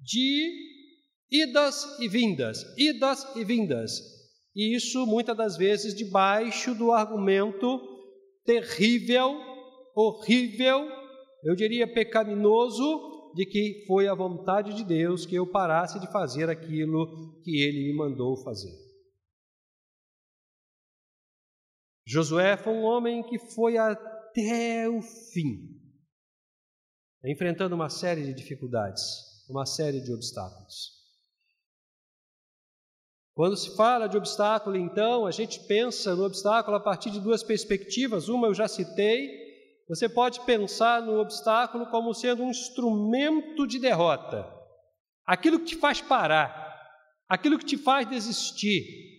de 0.00 0.50
idas 1.30 1.98
e 2.00 2.08
vindas, 2.08 2.64
idas 2.76 3.26
e 3.36 3.44
vindas. 3.44 4.00
E 4.54 4.74
isso 4.74 5.06
muitas 5.06 5.36
das 5.36 5.56
vezes 5.56 5.94
debaixo 5.94 6.74
do 6.74 6.92
argumento 6.92 7.80
terrível, 8.44 9.38
horrível, 9.94 10.88
eu 11.44 11.54
diria 11.54 11.86
pecaminoso, 11.86 13.32
de 13.34 13.46
que 13.46 13.84
foi 13.86 14.08
a 14.08 14.14
vontade 14.14 14.74
de 14.74 14.84
Deus 14.84 15.24
que 15.24 15.36
eu 15.36 15.46
parasse 15.46 16.00
de 16.00 16.10
fazer 16.10 16.48
aquilo 16.48 17.40
que 17.42 17.62
ele 17.62 17.84
me 17.84 17.96
mandou 17.96 18.36
fazer. 18.42 18.87
Josué 22.10 22.56
foi 22.56 22.72
um 22.72 22.84
homem 22.84 23.22
que 23.22 23.38
foi 23.38 23.76
até 23.76 24.88
o 24.88 25.02
fim 25.02 25.76
enfrentando 27.22 27.74
uma 27.74 27.90
série 27.90 28.24
de 28.24 28.32
dificuldades, 28.32 29.02
uma 29.50 29.66
série 29.66 30.00
de 30.00 30.10
obstáculos. 30.10 30.96
Quando 33.34 33.58
se 33.58 33.76
fala 33.76 34.08
de 34.08 34.16
obstáculo, 34.16 34.76
então, 34.76 35.26
a 35.26 35.30
gente 35.30 35.60
pensa 35.66 36.14
no 36.14 36.24
obstáculo 36.24 36.78
a 36.78 36.80
partir 36.80 37.10
de 37.10 37.20
duas 37.20 37.42
perspectivas. 37.42 38.28
Uma 38.28 38.46
eu 38.46 38.54
já 38.54 38.66
citei. 38.66 39.28
Você 39.86 40.08
pode 40.08 40.40
pensar 40.46 41.02
no 41.02 41.20
obstáculo 41.20 41.90
como 41.90 42.14
sendo 42.14 42.42
um 42.42 42.50
instrumento 42.50 43.66
de 43.66 43.78
derrota, 43.78 44.50
aquilo 45.26 45.60
que 45.60 45.66
te 45.66 45.76
faz 45.76 46.00
parar, 46.00 46.74
aquilo 47.28 47.58
que 47.58 47.66
te 47.66 47.76
faz 47.76 48.08
desistir, 48.08 49.17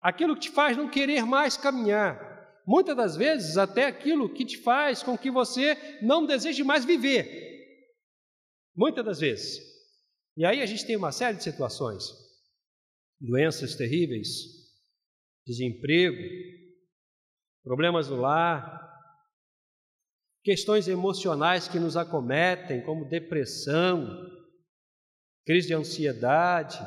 aquilo 0.00 0.34
que 0.34 0.42
te 0.42 0.50
faz 0.50 0.76
não 0.76 0.88
querer 0.88 1.24
mais 1.24 1.56
caminhar, 1.56 2.30
Muitas 2.70 2.96
das 2.96 3.16
vezes, 3.16 3.56
até 3.56 3.86
aquilo 3.86 4.32
que 4.32 4.44
te 4.44 4.56
faz 4.58 5.02
com 5.02 5.18
que 5.18 5.28
você 5.28 5.98
não 6.00 6.24
deseje 6.24 6.62
mais 6.62 6.84
viver. 6.84 7.26
Muitas 8.76 9.04
das 9.04 9.18
vezes. 9.18 9.58
E 10.36 10.44
aí 10.44 10.62
a 10.62 10.66
gente 10.66 10.86
tem 10.86 10.94
uma 10.94 11.10
série 11.10 11.36
de 11.36 11.42
situações: 11.42 12.04
doenças 13.20 13.74
terríveis, 13.74 14.28
desemprego, 15.44 16.22
problemas 17.64 18.08
no 18.08 18.20
lar, 18.20 18.88
questões 20.44 20.86
emocionais 20.86 21.66
que 21.66 21.80
nos 21.80 21.96
acometem, 21.96 22.84
como 22.84 23.08
depressão, 23.08 24.06
crise 25.44 25.66
de 25.66 25.74
ansiedade 25.74 26.78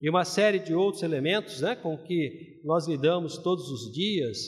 e 0.00 0.08
uma 0.08 0.24
série 0.24 0.58
de 0.58 0.74
outros 0.74 1.02
elementos 1.02 1.60
né, 1.60 1.76
com 1.76 1.96
que 1.98 2.60
nós 2.64 2.86
lidamos 2.86 3.38
todos 3.38 3.68
os 3.70 3.92
dias 3.92 4.38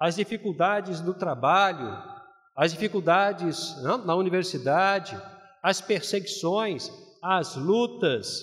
as 0.00 0.16
dificuldades 0.16 1.02
do 1.02 1.12
trabalho, 1.12 2.02
as 2.56 2.72
dificuldades 2.72 3.76
não, 3.82 3.98
na 3.98 4.16
universidade, 4.16 5.14
as 5.62 5.82
perseguições, 5.82 6.90
as 7.22 7.54
lutas, 7.54 8.42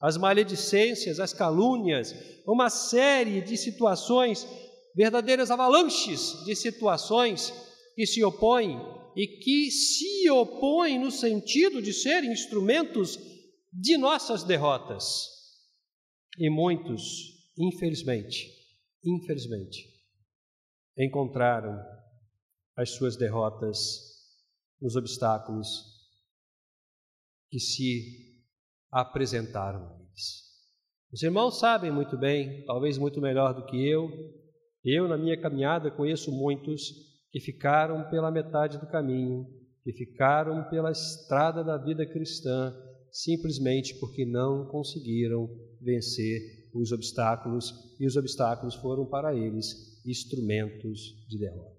as 0.00 0.16
maledicências, 0.16 1.20
as 1.20 1.32
calúnias, 1.32 2.12
uma 2.44 2.68
série 2.68 3.40
de 3.40 3.56
situações, 3.56 4.46
verdadeiras 4.96 5.50
avalanches 5.50 6.44
de 6.44 6.56
situações 6.56 7.54
que 7.94 8.04
se 8.04 8.24
opõem 8.24 8.80
e 9.14 9.28
que 9.28 9.70
se 9.70 10.28
opõem 10.28 10.98
no 10.98 11.12
sentido 11.12 11.80
de 11.80 11.92
serem 11.92 12.32
instrumentos 12.32 13.16
de 13.72 13.96
nossas 13.96 14.42
derrotas. 14.42 15.35
E 16.38 16.50
muitos, 16.50 17.50
infelizmente, 17.58 18.46
infelizmente, 19.04 19.86
encontraram 20.98 21.78
as 22.76 22.90
suas 22.90 23.16
derrotas 23.16 23.78
nos 24.80 24.96
obstáculos 24.96 25.66
que 27.50 27.58
se 27.58 28.42
apresentaram 28.90 29.86
a 29.86 30.00
eles. 30.00 30.46
Os 31.12 31.22
irmãos 31.22 31.58
sabem 31.58 31.90
muito 31.90 32.18
bem, 32.18 32.64
talvez 32.66 32.98
muito 32.98 33.20
melhor 33.20 33.54
do 33.54 33.64
que 33.64 33.88
eu, 33.88 34.10
eu 34.84 35.08
na 35.08 35.16
minha 35.16 35.40
caminhada 35.40 35.90
conheço 35.90 36.30
muitos 36.30 36.92
que 37.30 37.40
ficaram 37.40 38.08
pela 38.10 38.30
metade 38.30 38.78
do 38.78 38.86
caminho, 38.86 39.46
que 39.82 39.92
ficaram 39.92 40.68
pela 40.68 40.90
estrada 40.90 41.64
da 41.64 41.76
vida 41.78 42.04
cristã, 42.04 42.74
simplesmente 43.10 43.94
porque 43.98 44.24
não 44.24 44.66
conseguiram 44.66 45.48
vencer 45.80 46.68
os 46.74 46.92
obstáculos 46.92 47.72
e 47.98 48.06
os 48.06 48.16
obstáculos 48.16 48.74
foram 48.74 49.06
para 49.06 49.34
eles 49.34 50.04
instrumentos 50.06 51.26
de 51.28 51.38
derrota. 51.38 51.76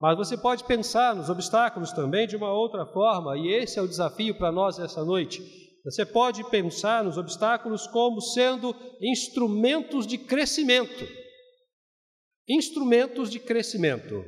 Mas 0.00 0.16
você 0.16 0.36
pode 0.36 0.64
pensar 0.64 1.14
nos 1.14 1.28
obstáculos 1.28 1.92
também 1.92 2.26
de 2.26 2.36
uma 2.36 2.52
outra 2.52 2.86
forma, 2.86 3.36
e 3.36 3.48
esse 3.48 3.78
é 3.78 3.82
o 3.82 3.88
desafio 3.88 4.36
para 4.36 4.52
nós 4.52 4.78
essa 4.78 5.04
noite. 5.04 5.42
Você 5.84 6.04
pode 6.04 6.48
pensar 6.50 7.02
nos 7.02 7.16
obstáculos 7.16 7.86
como 7.86 8.20
sendo 8.20 8.74
instrumentos 9.00 10.06
de 10.06 10.18
crescimento. 10.18 11.06
Instrumentos 12.48 13.30
de 13.30 13.40
crescimento. 13.40 14.24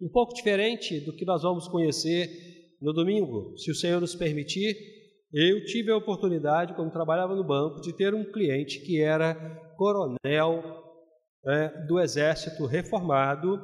Um 0.00 0.08
pouco 0.08 0.34
diferente 0.34 1.00
do 1.00 1.14
que 1.14 1.24
nós 1.24 1.42
vamos 1.42 1.68
conhecer 1.68 2.53
no 2.84 2.92
domingo, 2.92 3.56
se 3.56 3.70
o 3.70 3.74
Senhor 3.74 3.98
nos 3.98 4.14
permitir. 4.14 4.76
Eu 5.32 5.64
tive 5.64 5.90
a 5.90 5.96
oportunidade, 5.96 6.74
quando 6.74 6.92
trabalhava 6.92 7.34
no 7.34 7.42
banco, 7.42 7.80
de 7.80 7.96
ter 7.96 8.14
um 8.14 8.30
cliente 8.30 8.80
que 8.80 9.00
era 9.00 9.34
coronel 9.76 10.62
é, 11.46 11.86
do 11.86 11.98
Exército 11.98 12.66
reformado, 12.66 13.58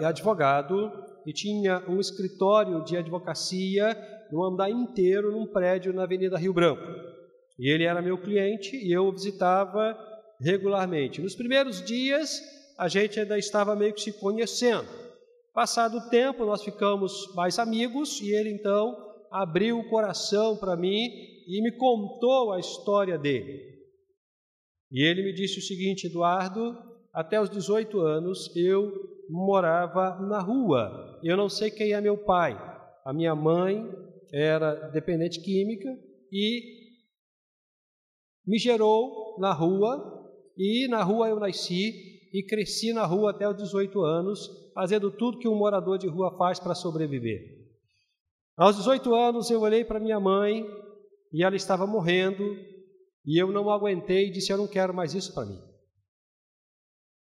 é, 0.00 0.04
advogado, 0.04 0.90
e 1.26 1.32
tinha 1.32 1.82
um 1.88 1.98
escritório 1.98 2.84
de 2.84 2.96
advocacia 2.96 3.96
no 4.30 4.44
andar 4.44 4.70
inteiro 4.70 5.32
num 5.32 5.46
prédio 5.46 5.92
na 5.92 6.04
Avenida 6.04 6.38
Rio 6.38 6.54
Branco. 6.54 6.82
E 7.58 7.68
ele 7.70 7.84
era 7.84 8.00
meu 8.00 8.16
cliente 8.16 8.76
e 8.76 8.92
eu 8.92 9.04
o 9.04 9.12
visitava 9.12 9.98
regularmente. 10.40 11.20
Nos 11.20 11.34
primeiros 11.34 11.84
dias, 11.84 12.40
a 12.78 12.86
gente 12.86 13.18
ainda 13.18 13.36
estava 13.36 13.74
meio 13.74 13.92
que 13.92 14.00
se 14.00 14.12
conhecendo. 14.12 15.01
Passado 15.52 15.98
o 15.98 16.08
tempo, 16.08 16.46
nós 16.46 16.62
ficamos 16.62 17.34
mais 17.34 17.58
amigos 17.58 18.20
e 18.22 18.30
ele 18.30 18.50
então 18.50 18.96
abriu 19.30 19.78
o 19.78 19.88
coração 19.90 20.56
para 20.56 20.74
mim 20.76 21.10
e 21.46 21.62
me 21.62 21.76
contou 21.76 22.52
a 22.52 22.58
história 22.58 23.18
dele. 23.18 23.60
E 24.90 25.02
ele 25.02 25.22
me 25.22 25.34
disse 25.34 25.58
o 25.58 25.62
seguinte: 25.62 26.06
Eduardo, 26.06 26.74
até 27.12 27.38
os 27.38 27.50
18 27.50 28.00
anos 28.00 28.50
eu 28.56 28.92
morava 29.28 30.18
na 30.20 30.40
rua. 30.40 31.20
Eu 31.22 31.36
não 31.36 31.50
sei 31.50 31.70
quem 31.70 31.92
é 31.92 32.00
meu 32.00 32.16
pai. 32.16 32.54
A 33.04 33.12
minha 33.12 33.34
mãe 33.34 33.86
era 34.32 34.88
dependente 34.88 35.38
química 35.40 35.88
e 36.32 36.62
me 38.46 38.58
gerou 38.58 39.38
na 39.38 39.52
rua. 39.52 40.20
E 40.56 40.88
na 40.88 41.02
rua 41.02 41.28
eu 41.28 41.38
nasci 41.38 42.11
e 42.32 42.42
cresci 42.42 42.92
na 42.92 43.04
rua 43.04 43.30
até 43.30 43.46
os 43.46 43.56
18 43.56 44.00
anos, 44.02 44.48
fazendo 44.74 45.10
tudo 45.10 45.38
que 45.38 45.48
um 45.48 45.54
morador 45.54 45.98
de 45.98 46.08
rua 46.08 46.36
faz 46.38 46.58
para 46.58 46.74
sobreviver. 46.74 47.60
Aos 48.56 48.76
18 48.76 49.14
anos 49.14 49.50
eu 49.50 49.60
olhei 49.60 49.84
para 49.84 50.00
minha 50.00 50.18
mãe 50.18 50.64
e 51.32 51.44
ela 51.44 51.56
estava 51.56 51.86
morrendo 51.86 52.56
e 53.24 53.40
eu 53.40 53.52
não 53.52 53.70
aguentei 53.70 54.28
e 54.28 54.30
disse: 54.30 54.52
Eu 54.52 54.58
não 54.58 54.66
quero 54.66 54.94
mais 54.94 55.14
isso 55.14 55.34
para 55.34 55.46
mim. 55.46 55.60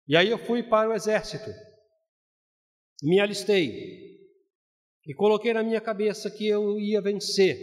E 0.06 0.16
aí 0.16 0.30
eu 0.30 0.38
fui 0.38 0.62
para 0.62 0.88
o 0.88 0.92
exército, 0.94 1.50
me 3.02 3.20
alistei 3.20 4.18
e 5.06 5.14
coloquei 5.14 5.52
na 5.52 5.62
minha 5.62 5.80
cabeça 5.80 6.30
que 6.30 6.46
eu 6.48 6.78
ia 6.78 7.00
vencer, 7.00 7.56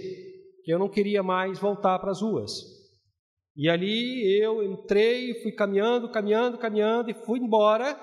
que 0.63 0.71
eu 0.71 0.80
não 0.80 0.89
queria 0.89 1.24
mais 1.24 1.60
voltar 1.60 1.98
para 2.00 2.12
as 2.12 2.21
ruas. 2.21 2.74
E 3.55 3.69
ali 3.69 4.37
eu 4.41 4.61
entrei, 4.63 5.33
fui 5.41 5.51
caminhando, 5.51 6.09
caminhando, 6.09 6.57
caminhando 6.57 7.09
e 7.09 7.13
fui 7.13 7.39
embora 7.39 7.97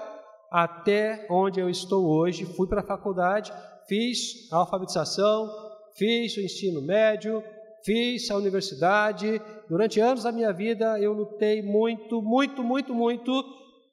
até 0.50 1.26
onde 1.30 1.60
eu 1.60 1.68
estou 1.68 2.06
hoje. 2.06 2.46
Fui 2.46 2.66
para 2.66 2.80
a 2.80 2.86
faculdade, 2.86 3.52
fiz 3.86 4.50
a 4.50 4.56
alfabetização, 4.58 5.50
fiz 5.94 6.36
o 6.36 6.40
ensino 6.40 6.80
médio, 6.80 7.42
fiz 7.84 8.30
a 8.30 8.36
universidade. 8.36 9.42
Durante 9.68 10.00
anos 10.00 10.24
da 10.24 10.32
minha 10.32 10.52
vida 10.52 10.98
eu 10.98 11.12
lutei 11.12 11.60
muito, 11.60 12.22
muito, 12.22 12.64
muito, 12.64 12.94
muito, 12.94 13.44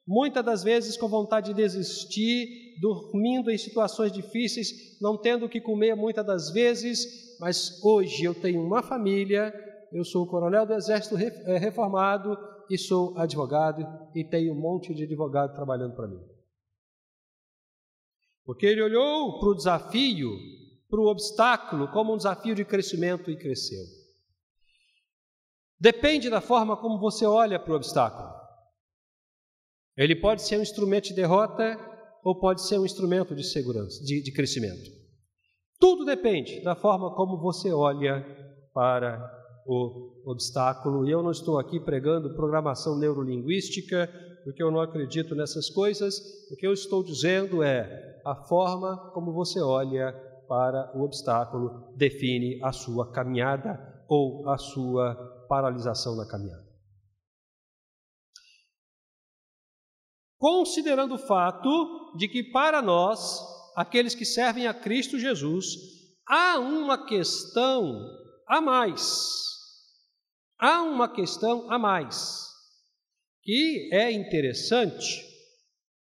muitas 0.06 0.44
das 0.44 0.64
vezes 0.64 0.96
com 0.96 1.08
vontade 1.08 1.48
de 1.48 1.62
desistir, 1.62 2.78
dormindo 2.80 3.50
em 3.50 3.58
situações 3.58 4.10
difíceis, 4.10 4.98
não 4.98 5.16
tendo 5.16 5.44
o 5.44 5.48
que 5.48 5.60
comer 5.60 5.94
muitas 5.94 6.24
das 6.24 6.50
vezes, 6.50 7.38
mas 7.38 7.82
hoje 7.84 8.24
eu 8.24 8.34
tenho 8.34 8.64
uma 8.64 8.82
família, 8.82 9.52
eu 9.92 10.04
sou 10.04 10.26
coronel 10.26 10.66
do 10.66 10.74
Exército 10.74 11.16
eh, 11.18 11.58
reformado 11.58 12.36
e 12.70 12.78
sou 12.78 13.18
advogado 13.18 13.84
e 14.14 14.24
tenho 14.24 14.52
um 14.52 14.60
monte 14.60 14.94
de 14.94 15.04
advogado 15.04 15.54
trabalhando 15.54 15.94
para 15.94 16.08
mim. 16.08 16.20
Porque 18.44 18.66
ele 18.66 18.82
olhou 18.82 19.38
para 19.38 19.48
o 19.48 19.54
desafio 19.54 20.30
para 20.88 21.00
o 21.00 21.06
obstáculo 21.06 21.88
como 21.92 22.12
um 22.12 22.16
desafio 22.16 22.54
de 22.54 22.64
crescimento 22.64 23.30
e 23.30 23.36
cresceu. 23.36 23.84
Depende 25.78 26.28
da 26.28 26.40
forma 26.40 26.76
como 26.76 26.98
você 26.98 27.24
olha 27.24 27.58
para 27.58 27.72
o 27.72 27.76
obstáculo. 27.76 28.28
Ele 29.96 30.16
pode 30.16 30.42
ser 30.42 30.58
um 30.58 30.62
instrumento 30.62 31.04
de 31.04 31.14
derrota 31.14 31.78
ou 32.22 32.38
pode 32.38 32.66
ser 32.66 32.78
um 32.78 32.84
instrumento 32.84 33.34
de 33.34 33.44
segurança, 33.44 34.02
de, 34.04 34.22
de 34.22 34.32
crescimento. 34.32 34.90
Tudo 35.78 36.04
depende 36.04 36.60
da 36.62 36.74
forma 36.74 37.14
como 37.14 37.40
você 37.40 37.72
olha 37.72 38.22
para 38.74 39.39
o 39.66 40.22
obstáculo. 40.24 41.06
E 41.06 41.10
eu 41.10 41.22
não 41.22 41.30
estou 41.30 41.58
aqui 41.58 41.78
pregando 41.80 42.34
programação 42.34 42.98
neurolinguística, 42.98 44.08
porque 44.44 44.62
eu 44.62 44.70
não 44.70 44.80
acredito 44.80 45.34
nessas 45.34 45.68
coisas. 45.68 46.18
O 46.50 46.56
que 46.56 46.66
eu 46.66 46.72
estou 46.72 47.02
dizendo 47.02 47.62
é 47.62 48.20
a 48.24 48.34
forma 48.34 49.10
como 49.12 49.32
você 49.32 49.60
olha 49.60 50.12
para 50.48 50.90
o 50.96 51.02
obstáculo 51.02 51.94
define 51.96 52.58
a 52.62 52.72
sua 52.72 53.12
caminhada 53.12 53.78
ou 54.08 54.48
a 54.48 54.58
sua 54.58 55.14
paralisação 55.48 56.16
na 56.16 56.26
caminhada. 56.26 56.68
Considerando 60.36 61.14
o 61.14 61.18
fato 61.18 62.16
de 62.16 62.26
que 62.26 62.42
para 62.42 62.82
nós, 62.82 63.40
aqueles 63.76 64.14
que 64.14 64.24
servem 64.24 64.66
a 64.66 64.74
Cristo 64.74 65.18
Jesus, 65.18 65.76
há 66.26 66.58
uma 66.58 67.06
questão 67.06 68.00
a 68.50 68.60
mais. 68.60 69.48
Há 70.58 70.82
uma 70.82 71.08
questão 71.08 71.70
a 71.70 71.78
mais 71.78 72.48
que 73.42 73.88
é 73.92 74.10
interessante. 74.10 75.24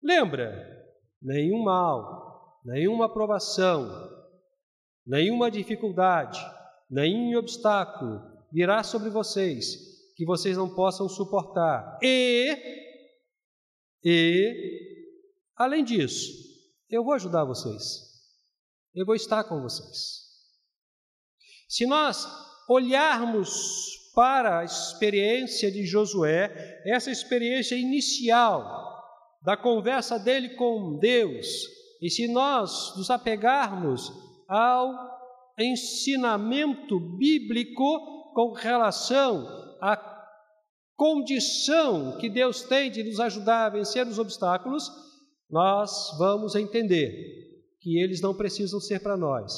Lembra? 0.02 0.74
Nenhum 1.20 1.64
mal, 1.64 2.60
nenhuma 2.62 3.06
aprovação, 3.06 3.90
nenhuma 5.04 5.50
dificuldade, 5.50 6.38
nenhum 6.90 7.36
obstáculo 7.38 8.20
virá 8.52 8.82
sobre 8.82 9.08
vocês 9.08 10.14
que 10.14 10.26
vocês 10.26 10.58
não 10.58 10.72
possam 10.74 11.08
suportar. 11.08 11.98
E, 12.02 12.54
e, 14.04 15.10
além 15.56 15.82
disso, 15.82 16.32
eu 16.90 17.02
vou 17.02 17.14
ajudar 17.14 17.44
vocês. 17.44 17.82
Eu 18.94 19.06
vou 19.06 19.14
estar 19.14 19.42
com 19.44 19.60
vocês. 19.62 20.25
Se 21.68 21.86
nós 21.86 22.26
olharmos 22.68 24.12
para 24.14 24.60
a 24.60 24.64
experiência 24.64 25.70
de 25.70 25.84
Josué, 25.84 26.82
essa 26.86 27.10
experiência 27.10 27.76
inicial 27.76 28.96
da 29.42 29.56
conversa 29.56 30.18
dele 30.18 30.50
com 30.50 30.98
Deus, 30.98 31.46
e 32.00 32.10
se 32.10 32.26
nós 32.26 32.96
nos 32.96 33.10
apegarmos 33.10 34.12
ao 34.48 34.94
ensinamento 35.58 36.98
bíblico 36.98 38.32
com 38.34 38.52
relação 38.52 39.46
à 39.80 39.96
condição 40.96 42.16
que 42.18 42.28
Deus 42.28 42.62
tem 42.62 42.90
de 42.90 43.02
nos 43.02 43.20
ajudar 43.20 43.66
a 43.66 43.70
vencer 43.70 44.06
os 44.06 44.18
obstáculos, 44.18 44.90
nós 45.50 46.16
vamos 46.18 46.54
entender 46.54 47.12
que 47.80 47.98
eles 47.98 48.20
não 48.20 48.34
precisam 48.34 48.80
ser 48.80 49.00
para 49.00 49.16
nós, 49.16 49.52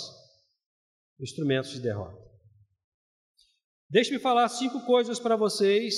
instrumentos 1.20 1.70
de 1.70 1.80
derrota. 1.80 2.28
Deixe-me 3.90 4.18
falar 4.18 4.48
cinco 4.48 4.84
coisas 4.84 5.18
para 5.18 5.36
vocês 5.36 5.94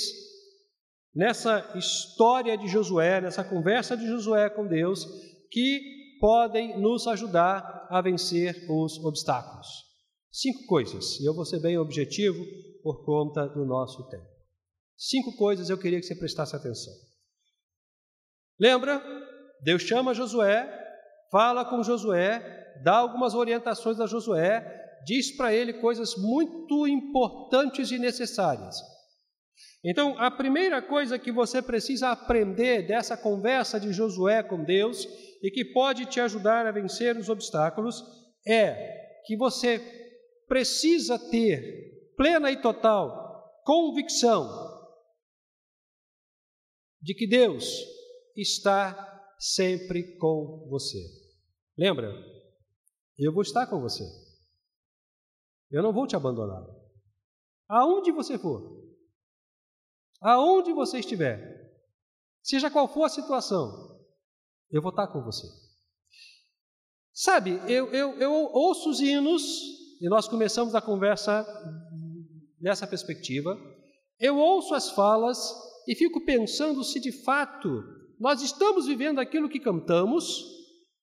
nessa 1.14 1.72
história 1.76 2.56
de 2.56 2.68
Josué, 2.68 3.20
nessa 3.20 3.42
conversa 3.42 3.96
de 3.96 4.06
Josué 4.06 4.48
com 4.48 4.66
Deus, 4.66 5.04
que 5.50 6.18
podem 6.20 6.80
nos 6.80 7.06
ajudar 7.06 7.88
a 7.90 8.00
vencer 8.00 8.66
os 8.68 8.98
obstáculos. 9.04 9.66
Cinco 10.30 10.66
coisas, 10.66 11.18
e 11.18 11.24
eu 11.24 11.34
vou 11.34 11.44
ser 11.44 11.60
bem 11.60 11.76
objetivo 11.76 12.44
por 12.82 13.04
conta 13.04 13.48
do 13.48 13.64
nosso 13.64 14.08
tempo. 14.08 14.28
Cinco 14.96 15.34
coisas 15.36 15.68
eu 15.68 15.78
queria 15.78 15.98
que 15.98 16.06
você 16.06 16.14
prestasse 16.14 16.54
atenção. 16.54 16.92
Lembra? 18.58 19.02
Deus 19.62 19.82
chama 19.82 20.14
Josué, 20.14 20.68
fala 21.32 21.64
com 21.64 21.82
Josué, 21.82 22.80
dá 22.84 22.98
algumas 22.98 23.34
orientações 23.34 23.98
a 23.98 24.06
Josué, 24.06 24.79
diz 25.04 25.36
para 25.36 25.52
ele 25.52 25.74
coisas 25.74 26.14
muito 26.16 26.86
importantes 26.86 27.90
e 27.90 27.98
necessárias. 27.98 28.76
Então, 29.84 30.18
a 30.18 30.30
primeira 30.30 30.82
coisa 30.82 31.18
que 31.18 31.32
você 31.32 31.62
precisa 31.62 32.10
aprender 32.10 32.86
dessa 32.86 33.16
conversa 33.16 33.80
de 33.80 33.92
Josué 33.92 34.42
com 34.42 34.62
Deus 34.62 35.06
e 35.42 35.50
que 35.50 35.64
pode 35.64 36.04
te 36.06 36.20
ajudar 36.20 36.66
a 36.66 36.72
vencer 36.72 37.16
os 37.16 37.30
obstáculos 37.30 38.02
é 38.46 39.22
que 39.24 39.36
você 39.36 39.78
precisa 40.46 41.18
ter 41.30 42.12
plena 42.16 42.50
e 42.50 42.60
total 42.60 43.62
convicção 43.64 44.48
de 47.00 47.14
que 47.14 47.26
Deus 47.26 47.72
está 48.36 49.34
sempre 49.38 50.16
com 50.18 50.66
você. 50.68 50.98
Lembra? 51.78 52.12
Eu 53.18 53.32
vou 53.32 53.42
estar 53.42 53.66
com 53.66 53.80
você. 53.80 54.04
Eu 55.70 55.82
não 55.82 55.92
vou 55.92 56.06
te 56.06 56.16
abandonar. 56.16 56.64
Aonde 57.68 58.10
você 58.10 58.36
for, 58.36 58.80
aonde 60.20 60.72
você 60.72 60.98
estiver, 60.98 61.38
seja 62.42 62.70
qual 62.70 62.88
for 62.88 63.04
a 63.04 63.08
situação, 63.08 64.00
eu 64.70 64.82
vou 64.82 64.90
estar 64.90 65.06
com 65.06 65.22
você. 65.22 65.46
Sabe, 67.12 67.60
eu, 67.68 67.92
eu, 67.92 68.18
eu 68.18 68.32
ouço 68.32 68.90
os 68.90 69.00
hinos, 69.00 69.42
e 70.00 70.08
nós 70.08 70.26
começamos 70.26 70.74
a 70.74 70.80
conversa 70.80 71.46
nessa 72.60 72.86
perspectiva, 72.86 73.56
eu 74.18 74.36
ouço 74.36 74.74
as 74.74 74.90
falas 74.90 75.38
e 75.86 75.94
fico 75.94 76.24
pensando 76.24 76.82
se 76.82 76.98
de 76.98 77.12
fato 77.24 77.82
nós 78.18 78.42
estamos 78.42 78.86
vivendo 78.86 79.18
aquilo 79.18 79.48
que 79.48 79.60
cantamos, 79.60 80.44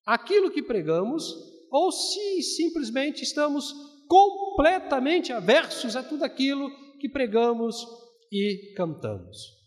aquilo 0.06 0.52
que 0.52 0.62
pregamos, 0.62 1.34
ou 1.72 1.92
se 1.92 2.42
simplesmente 2.44 3.24
estamos 3.24 3.74
completamente 4.08 5.32
aversos 5.32 5.96
a 5.96 6.04
tudo 6.04 6.24
aquilo 6.24 6.70
que 7.00 7.10
pregamos 7.10 7.86
e 8.32 8.74
cantamos. 8.76 9.58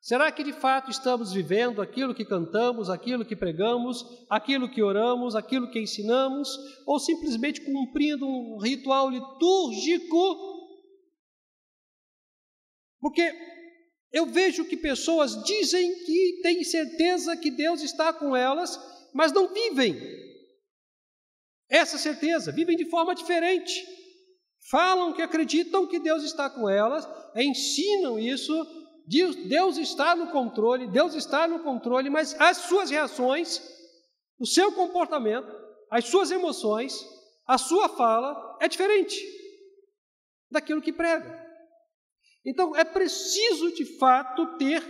Será 0.00 0.32
que 0.32 0.42
de 0.42 0.54
fato 0.54 0.90
estamos 0.90 1.34
vivendo 1.34 1.82
aquilo 1.82 2.14
que 2.14 2.24
cantamos, 2.24 2.88
aquilo 2.88 3.26
que 3.26 3.36
pregamos, 3.36 4.02
aquilo 4.30 4.70
que 4.70 4.82
oramos, 4.82 5.36
aquilo 5.36 5.70
que 5.70 5.80
ensinamos, 5.80 6.48
ou 6.86 6.98
simplesmente 6.98 7.60
cumprindo 7.60 8.26
um 8.26 8.58
ritual 8.58 9.10
litúrgico? 9.10 10.48
Porque 12.98 13.34
eu 14.10 14.24
vejo 14.24 14.64
que 14.64 14.78
pessoas 14.78 15.44
dizem 15.44 15.94
que 16.06 16.40
têm 16.42 16.64
certeza 16.64 17.36
que 17.36 17.50
Deus 17.50 17.82
está 17.82 18.10
com 18.10 18.34
elas, 18.34 18.80
mas 19.12 19.30
não 19.30 19.52
vivem 19.52 19.94
essa 21.68 21.98
certeza, 21.98 22.52
vivem 22.52 22.76
de 22.76 22.88
forma 22.88 23.14
diferente. 23.14 23.86
Falam 24.70 25.12
que 25.12 25.22
acreditam 25.22 25.86
que 25.86 25.98
Deus 25.98 26.22
está 26.24 26.48
com 26.50 26.68
elas, 26.68 27.08
ensinam 27.36 28.18
isso, 28.18 28.52
Deus 29.46 29.78
está 29.78 30.14
no 30.14 30.30
controle, 30.30 30.88
Deus 30.88 31.14
está 31.14 31.46
no 31.46 31.60
controle, 31.60 32.10
mas 32.10 32.38
as 32.38 32.58
suas 32.58 32.90
reações, 32.90 33.62
o 34.38 34.46
seu 34.46 34.72
comportamento, 34.72 35.50
as 35.90 36.06
suas 36.06 36.30
emoções, 36.30 36.94
a 37.46 37.56
sua 37.56 37.88
fala 37.88 38.58
é 38.60 38.68
diferente 38.68 39.18
daquilo 40.50 40.82
que 40.82 40.92
prega. 40.92 41.46
Então 42.44 42.76
é 42.76 42.84
preciso 42.84 43.72
de 43.74 43.84
fato 43.98 44.58
ter 44.58 44.82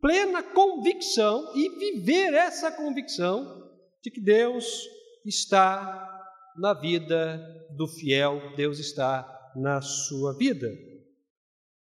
plena 0.00 0.42
convicção 0.42 1.52
e 1.56 1.68
viver 1.70 2.34
essa 2.34 2.70
convicção 2.70 3.64
de 4.02 4.10
que 4.10 4.20
Deus 4.20 4.88
está 5.24 6.15
na 6.58 6.74
vida 6.74 7.38
do 7.76 7.86
fiel, 7.86 8.54
Deus 8.56 8.78
está 8.78 9.52
na 9.54 9.80
sua 9.80 10.36
vida. 10.36 10.70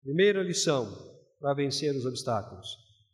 Primeira 0.01 0.43
lição 0.43 0.87
para 1.39 1.53
vencer 1.53 1.95
os 1.95 2.05
obstáculos: 2.05 2.67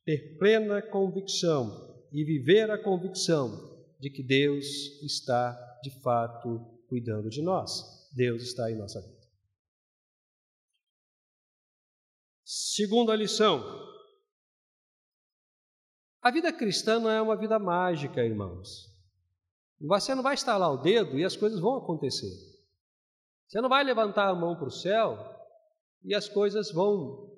ter 0.05 0.37
plena 0.37 0.81
convicção 0.81 2.05
e 2.11 2.23
viver 2.23 2.69
a 2.69 2.81
convicção 2.81 3.71
de 3.99 4.09
que 4.09 4.23
Deus 4.23 4.65
está 5.03 5.79
de 5.83 6.01
fato 6.01 6.83
cuidando 6.87 7.29
de 7.29 7.41
nós. 7.41 8.09
Deus 8.13 8.43
está 8.43 8.69
em 8.69 8.75
nossa 8.75 9.01
vida. 9.01 9.21
Segunda 12.43 13.15
lição: 13.15 13.63
a 16.21 16.29
vida 16.29 16.51
cristã 16.51 16.99
não 16.99 17.09
é 17.09 17.21
uma 17.21 17.37
vida 17.37 17.57
mágica, 17.57 18.23
irmãos. 18.23 18.90
Você 19.87 20.13
não 20.13 20.21
vai 20.21 20.35
estalar 20.35 20.71
o 20.71 20.77
dedo 20.77 21.17
e 21.17 21.25
as 21.25 21.35
coisas 21.35 21.59
vão 21.59 21.77
acontecer. 21.77 22.31
Você 23.47 23.59
não 23.59 23.69
vai 23.69 23.83
levantar 23.83 24.29
a 24.29 24.35
mão 24.35 24.55
para 24.55 24.67
o 24.67 24.71
céu 24.71 25.17
e 26.03 26.13
as 26.13 26.29
coisas 26.29 26.71
vão, 26.71 27.29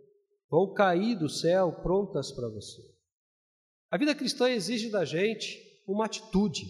vão 0.50 0.74
cair 0.74 1.18
do 1.18 1.30
céu 1.30 1.72
prontas 1.82 2.32
para 2.32 2.50
você. 2.50 2.82
A 3.90 3.98
vida 3.98 4.14
cristã 4.14 4.50
exige 4.50 4.90
da 4.90 5.06
gente 5.06 5.58
uma 5.88 6.06
atitude. 6.06 6.66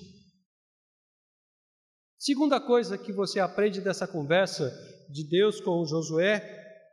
Segunda 2.18 2.60
coisa 2.60 2.98
que 2.98 3.12
você 3.12 3.40
aprende 3.40 3.82
dessa 3.82 4.08
conversa 4.08 4.72
de 5.10 5.28
Deus 5.28 5.60
com 5.60 5.86
Josué, 5.86 6.40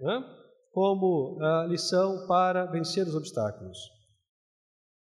né, 0.01 0.37
como 0.73 1.39
a 1.41 1.67
lição 1.67 2.27
para 2.27 2.67
vencer 2.67 3.07
os 3.07 3.15
obstáculos. 3.15 3.79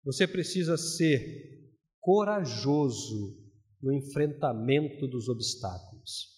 Você 0.03 0.27
precisa 0.27 0.77
ser 0.77 1.69
corajoso 1.99 3.46
no 3.81 3.93
enfrentamento 3.93 5.07
dos 5.07 5.29
obstáculos. 5.29 6.35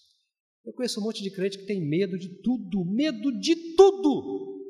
Eu 0.64 0.72
conheço 0.72 1.00
um 1.00 1.04
monte 1.04 1.22
de 1.22 1.30
crente 1.30 1.58
que 1.58 1.66
tem 1.66 1.80
medo 1.80 2.18
de 2.18 2.28
tudo, 2.42 2.84
medo 2.84 3.32
de 3.40 3.74
tudo. 3.74 4.60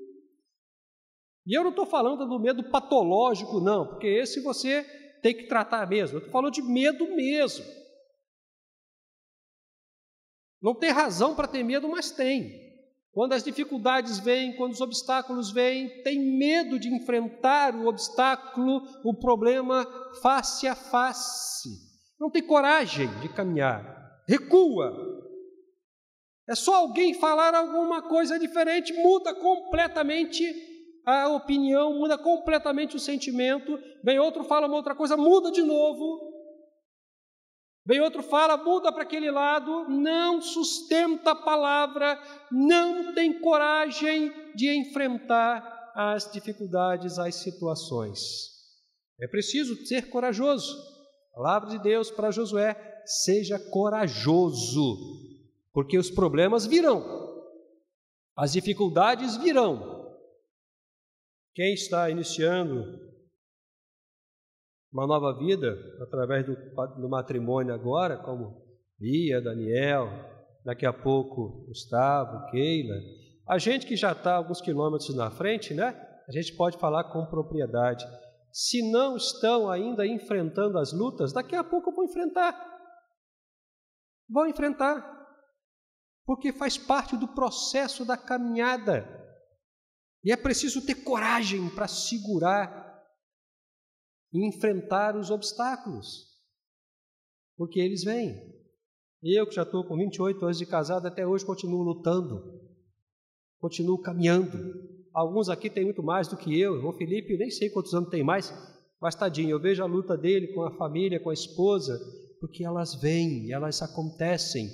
E 1.46 1.56
eu 1.56 1.64
não 1.64 1.70
estou 1.70 1.86
falando 1.86 2.26
do 2.26 2.38
medo 2.38 2.70
patológico, 2.70 3.60
não, 3.60 3.86
porque 3.88 4.06
esse 4.06 4.40
você 4.40 4.84
tem 5.20 5.34
que 5.34 5.48
tratar 5.48 5.88
mesmo. 5.88 6.16
Eu 6.16 6.18
estou 6.20 6.32
falando 6.32 6.54
de 6.54 6.62
medo 6.62 7.04
mesmo. 7.16 7.64
Não 10.62 10.74
tem 10.74 10.90
razão 10.90 11.34
para 11.34 11.48
ter 11.48 11.64
medo, 11.64 11.88
mas 11.88 12.10
tem. 12.10 12.70
Quando 13.12 13.32
as 13.32 13.42
dificuldades 13.42 14.20
vêm, 14.20 14.54
quando 14.56 14.72
os 14.72 14.80
obstáculos 14.80 15.50
vêm, 15.50 16.02
tem 16.02 16.20
medo 16.20 16.78
de 16.78 16.88
enfrentar 16.88 17.74
o 17.74 17.88
obstáculo, 17.88 18.82
o 19.02 19.12
problema 19.12 19.84
face 20.22 20.68
a 20.68 20.76
face 20.76 21.89
não 22.20 22.30
tem 22.30 22.42
coragem 22.42 23.08
de 23.20 23.28
caminhar, 23.30 24.22
recua. 24.28 24.92
É 26.46 26.54
só 26.54 26.74
alguém 26.74 27.14
falar 27.14 27.54
alguma 27.54 28.02
coisa 28.02 28.38
diferente, 28.38 28.92
muda 28.92 29.34
completamente 29.34 30.44
a 31.06 31.28
opinião, 31.28 31.94
muda 31.94 32.18
completamente 32.18 32.96
o 32.96 33.00
sentimento. 33.00 33.78
Vem 34.04 34.18
outro, 34.18 34.44
fala 34.44 34.66
uma 34.66 34.76
outra 34.76 34.94
coisa, 34.94 35.16
muda 35.16 35.50
de 35.50 35.62
novo. 35.62 36.28
Vem 37.86 38.00
outro, 38.00 38.22
fala, 38.22 38.56
muda 38.56 38.92
para 38.92 39.04
aquele 39.04 39.30
lado, 39.30 39.88
não 39.88 40.42
sustenta 40.42 41.30
a 41.30 41.34
palavra, 41.34 42.20
não 42.52 43.14
tem 43.14 43.40
coragem 43.40 44.30
de 44.54 44.68
enfrentar 44.76 45.92
as 45.94 46.30
dificuldades, 46.30 47.18
as 47.18 47.36
situações. 47.36 48.50
É 49.20 49.26
preciso 49.26 49.74
ser 49.86 50.10
corajoso. 50.10 50.99
Palavra 51.40 51.70
de 51.70 51.78
Deus 51.78 52.10
para 52.10 52.30
Josué: 52.30 53.02
seja 53.06 53.58
corajoso, 53.58 54.94
porque 55.72 55.96
os 55.96 56.10
problemas 56.10 56.66
virão, 56.66 57.02
as 58.36 58.52
dificuldades 58.52 59.38
virão. 59.38 60.06
Quem 61.54 61.72
está 61.72 62.10
iniciando 62.10 62.84
uma 64.92 65.06
nova 65.06 65.32
vida 65.38 65.74
através 66.02 66.44
do, 66.44 66.54
do 67.00 67.08
matrimônio 67.08 67.72
agora, 67.72 68.18
como 68.18 68.62
Bia, 68.98 69.40
Daniel, 69.40 70.08
daqui 70.62 70.84
a 70.84 70.92
pouco 70.92 71.64
Gustavo, 71.68 72.50
Keila, 72.50 72.96
a 73.48 73.56
gente 73.56 73.86
que 73.86 73.96
já 73.96 74.12
está 74.12 74.34
alguns 74.34 74.60
quilômetros 74.60 75.16
na 75.16 75.30
frente, 75.30 75.72
né? 75.72 75.98
A 76.28 76.32
gente 76.32 76.54
pode 76.54 76.76
falar 76.76 77.04
com 77.04 77.24
propriedade 77.24 78.04
se 78.52 78.90
não 78.90 79.16
estão 79.16 79.70
ainda 79.70 80.06
enfrentando 80.06 80.78
as 80.78 80.92
lutas, 80.92 81.32
daqui 81.32 81.54
a 81.54 81.62
pouco 81.64 81.92
vão 81.92 82.04
enfrentar. 82.04 82.54
Vão 84.28 84.46
enfrentar. 84.46 85.18
porque 86.24 86.52
faz 86.52 86.78
parte 86.78 87.16
do 87.16 87.26
processo 87.26 88.04
da 88.04 88.16
caminhada. 88.16 89.04
E 90.22 90.30
é 90.30 90.36
preciso 90.36 90.84
ter 90.84 90.96
coragem 90.96 91.68
para 91.74 91.88
segurar 91.88 93.02
e 94.32 94.46
enfrentar 94.46 95.16
os 95.16 95.30
obstáculos, 95.30 96.28
porque 97.56 97.80
eles 97.80 98.04
vêm. 98.04 98.48
Eu, 99.22 99.46
que 99.46 99.54
já 99.54 99.62
estou 99.62 99.84
com 99.84 99.96
28 99.96 100.44
anos 100.44 100.58
de 100.58 100.66
casado, 100.66 101.06
até 101.06 101.26
hoje 101.26 101.44
continuo 101.44 101.82
lutando, 101.82 102.42
continuo 103.58 104.00
caminhando. 104.00 104.89
Alguns 105.12 105.48
aqui 105.48 105.68
têm 105.68 105.84
muito 105.84 106.02
mais 106.02 106.28
do 106.28 106.36
que 106.36 106.58
eu. 106.58 106.86
O 106.86 106.92
Felipe, 106.92 107.36
nem 107.36 107.50
sei 107.50 107.68
quantos 107.70 107.94
anos 107.94 108.10
tem 108.10 108.22
mais, 108.22 108.52
mas 109.00 109.14
tadinho, 109.14 109.50
eu 109.50 109.60
vejo 109.60 109.82
a 109.82 109.86
luta 109.86 110.16
dele 110.16 110.48
com 110.48 110.62
a 110.62 110.70
família, 110.70 111.18
com 111.18 111.30
a 111.30 111.34
esposa, 111.34 111.98
porque 112.40 112.64
elas 112.64 112.94
vêm, 112.94 113.50
elas 113.50 113.82
acontecem. 113.82 114.68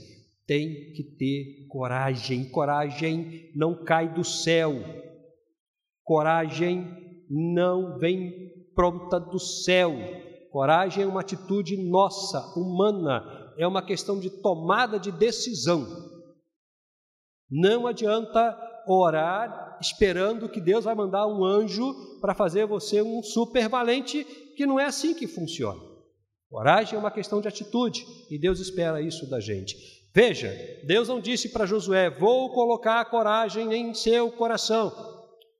Tem 0.46 0.92
que 0.92 1.02
ter 1.02 1.66
coragem. 1.68 2.48
Coragem 2.50 3.50
não 3.54 3.84
cai 3.84 4.12
do 4.12 4.22
céu. 4.22 4.74
Coragem 6.04 6.86
não 7.28 7.98
vem 7.98 8.52
pronta 8.74 9.18
do 9.18 9.40
céu. 9.40 9.92
Coragem 10.52 11.04
é 11.04 11.06
uma 11.06 11.20
atitude 11.20 11.76
nossa, 11.76 12.40
humana, 12.58 13.52
é 13.58 13.66
uma 13.66 13.84
questão 13.84 14.18
de 14.18 14.30
tomada 14.30 14.98
de 14.98 15.10
decisão. 15.10 15.86
Não 17.50 17.86
adianta 17.86 18.56
orar 18.86 19.65
esperando 19.80 20.48
que 20.48 20.60
Deus 20.60 20.84
vai 20.84 20.94
mandar 20.94 21.26
um 21.26 21.44
anjo 21.44 22.18
para 22.20 22.34
fazer 22.34 22.66
você 22.66 23.02
um 23.02 23.22
super 23.22 23.68
valente, 23.68 24.24
que 24.56 24.66
não 24.66 24.78
é 24.78 24.84
assim 24.84 25.14
que 25.14 25.26
funciona. 25.26 25.80
Coragem 26.48 26.94
é 26.94 26.98
uma 26.98 27.10
questão 27.10 27.40
de 27.40 27.48
atitude 27.48 28.06
e 28.30 28.38
Deus 28.38 28.60
espera 28.60 29.02
isso 29.02 29.28
da 29.28 29.40
gente. 29.40 29.76
Veja, 30.14 30.50
Deus 30.86 31.08
não 31.08 31.20
disse 31.20 31.50
para 31.50 31.66
Josué: 31.66 32.08
Vou 32.08 32.50
colocar 32.52 33.04
coragem 33.06 33.74
em 33.74 33.92
seu 33.92 34.30
coração. 34.32 34.90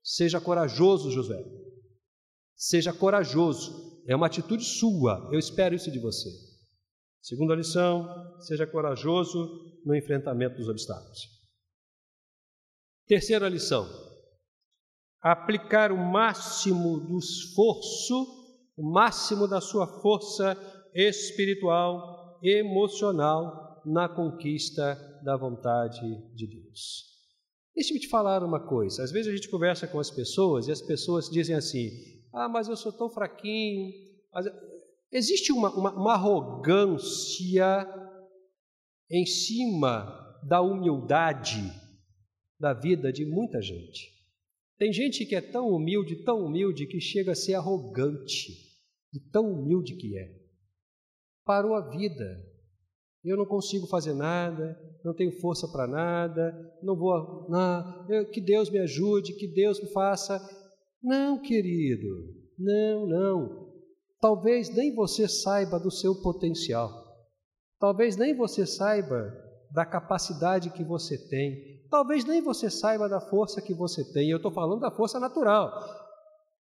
Seja 0.01 0.41
corajoso, 0.41 1.11
Josué. 1.11 1.43
Seja 2.55 2.91
corajoso. 2.91 4.01
É 4.07 4.15
uma 4.15 4.25
atitude 4.25 4.63
sua. 4.63 5.29
Eu 5.31 5.37
espero 5.37 5.75
isso 5.75 5.91
de 5.91 5.99
você. 5.99 6.29
Segunda 7.21 7.53
lição: 7.53 8.07
seja 8.39 8.65
corajoso 8.65 9.79
no 9.85 9.93
enfrentamento 9.93 10.55
dos 10.55 10.69
obstáculos. 10.69 11.19
Terceira 13.05 13.49
lição: 13.49 13.85
aplicar 15.31 15.91
o 15.91 15.97
máximo 15.97 16.99
do 16.99 17.17
esforço, 17.17 18.25
o 18.77 18.91
máximo 18.91 19.47
da 19.47 19.59
sua 19.59 19.87
força 20.01 20.55
espiritual, 20.93 22.39
emocional 22.43 23.81
na 23.85 24.07
conquista 24.07 24.95
da 25.23 25.35
vontade 25.35 26.01
de 26.35 26.47
Deus. 26.47 27.05
Deixe-me 27.75 27.99
te 27.99 28.07
falar 28.07 28.43
uma 28.43 28.59
coisa. 28.67 29.03
Às 29.03 29.11
vezes 29.11 29.31
a 29.31 29.35
gente 29.35 29.49
conversa 29.49 29.87
com 29.87 29.99
as 29.99 30.09
pessoas 30.09 30.67
e 30.67 30.71
as 30.71 30.81
pessoas 30.81 31.29
dizem 31.29 31.55
assim: 31.55 31.89
ah, 32.33 32.49
mas 32.49 32.67
eu 32.67 32.75
sou 32.75 32.91
tão 32.91 33.09
fraquinho. 33.09 33.91
Mas... 34.33 34.45
Existe 35.11 35.53
uma, 35.53 35.69
uma, 35.69 35.91
uma 35.93 36.13
arrogância 36.13 37.87
em 39.09 39.25
cima 39.25 40.37
da 40.43 40.61
humildade 40.61 41.71
da 42.59 42.73
vida 42.73 43.11
de 43.13 43.25
muita 43.25 43.61
gente. 43.61 44.16
Tem 44.77 44.93
gente 44.93 45.25
que 45.25 45.35
é 45.35 45.41
tão 45.41 45.69
humilde, 45.69 46.23
tão 46.23 46.45
humilde, 46.45 46.85
que 46.85 46.99
chega 46.99 47.31
a 47.31 47.35
ser 47.35 47.55
arrogante, 47.55 48.53
de 49.11 49.19
tão 49.31 49.51
humilde 49.51 49.95
que 49.95 50.17
é. 50.17 50.31
Parou 51.43 51.73
a 51.73 51.89
vida. 51.89 52.45
Eu 53.23 53.35
não 53.35 53.45
consigo 53.45 53.87
fazer 53.87 54.13
nada, 54.13 54.79
não 55.03 55.13
tenho 55.13 55.31
força 55.39 55.67
para 55.67 55.87
nada, 55.87 56.53
não 56.83 56.95
vou. 56.95 57.47
Não, 57.49 58.05
eu, 58.09 58.29
que 58.29 58.39
Deus 58.39 58.69
me 58.69 58.79
ajude, 58.79 59.33
que 59.33 59.47
Deus 59.47 59.81
me 59.81 59.89
faça. 59.91 60.39
Não, 61.01 61.41
querido, 61.41 62.35
não, 62.57 63.07
não. 63.07 63.73
Talvez 64.19 64.73
nem 64.73 64.93
você 64.93 65.27
saiba 65.27 65.79
do 65.79 65.91
seu 65.91 66.21
potencial. 66.21 66.89
Talvez 67.79 68.15
nem 68.15 68.35
você 68.35 68.65
saiba 68.65 69.33
da 69.71 69.85
capacidade 69.85 70.71
que 70.71 70.83
você 70.83 71.17
tem. 71.29 71.76
Talvez 71.89 72.25
nem 72.25 72.41
você 72.41 72.69
saiba 72.69 73.07
da 73.07 73.21
força 73.21 73.61
que 73.61 73.73
você 73.73 74.03
tem. 74.13 74.29
Eu 74.29 74.37
estou 74.37 74.51
falando 74.51 74.81
da 74.81 74.91
força 74.91 75.19
natural. 75.19 75.71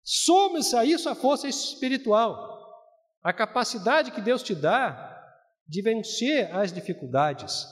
Some-se 0.02 0.76
a 0.76 0.84
isso 0.84 1.08
a 1.08 1.14
força 1.14 1.48
espiritual. 1.48 2.52
A 3.22 3.32
capacidade 3.32 4.10
que 4.10 4.20
Deus 4.20 4.42
te 4.42 4.54
dá 4.54 5.10
de 5.66 5.80
vencer 5.80 6.54
as 6.54 6.72
dificuldades. 6.72 7.66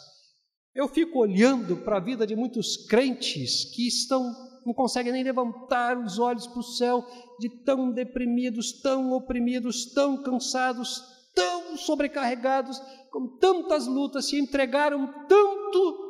Eu 0.74 0.88
fico 0.88 1.18
olhando 1.18 1.76
para 1.76 1.98
a 1.98 2.00
vida 2.00 2.26
de 2.26 2.34
muitos 2.34 2.86
crentes 2.88 3.66
que 3.74 3.86
estão 3.86 4.50
não 4.64 4.72
conseguem 4.72 5.12
nem 5.12 5.24
levantar 5.24 5.98
os 5.98 6.18
olhos 6.18 6.46
para 6.46 6.60
o 6.60 6.62
céu, 6.62 7.04
de 7.38 7.48
tão 7.64 7.90
deprimidos, 7.90 8.80
tão 8.80 9.12
oprimidos, 9.12 9.92
tão 9.92 10.22
cansados, 10.22 11.02
tão 11.34 11.76
sobrecarregados, 11.76 12.80
com 13.10 13.36
tantas 13.38 13.86
lutas, 13.86 14.26
se 14.26 14.38
entregaram 14.38 15.06
tanto 15.28 16.01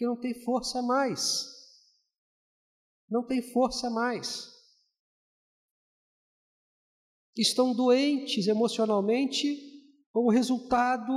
que 0.00 0.06
não 0.06 0.18
tem 0.18 0.32
força 0.32 0.80
mais. 0.80 1.46
Não 3.06 3.22
tem 3.22 3.42
força 3.42 3.90
mais. 3.90 4.50
Estão 7.36 7.74
doentes 7.74 8.46
emocionalmente 8.46 9.58
como 10.10 10.30
resultado 10.30 11.12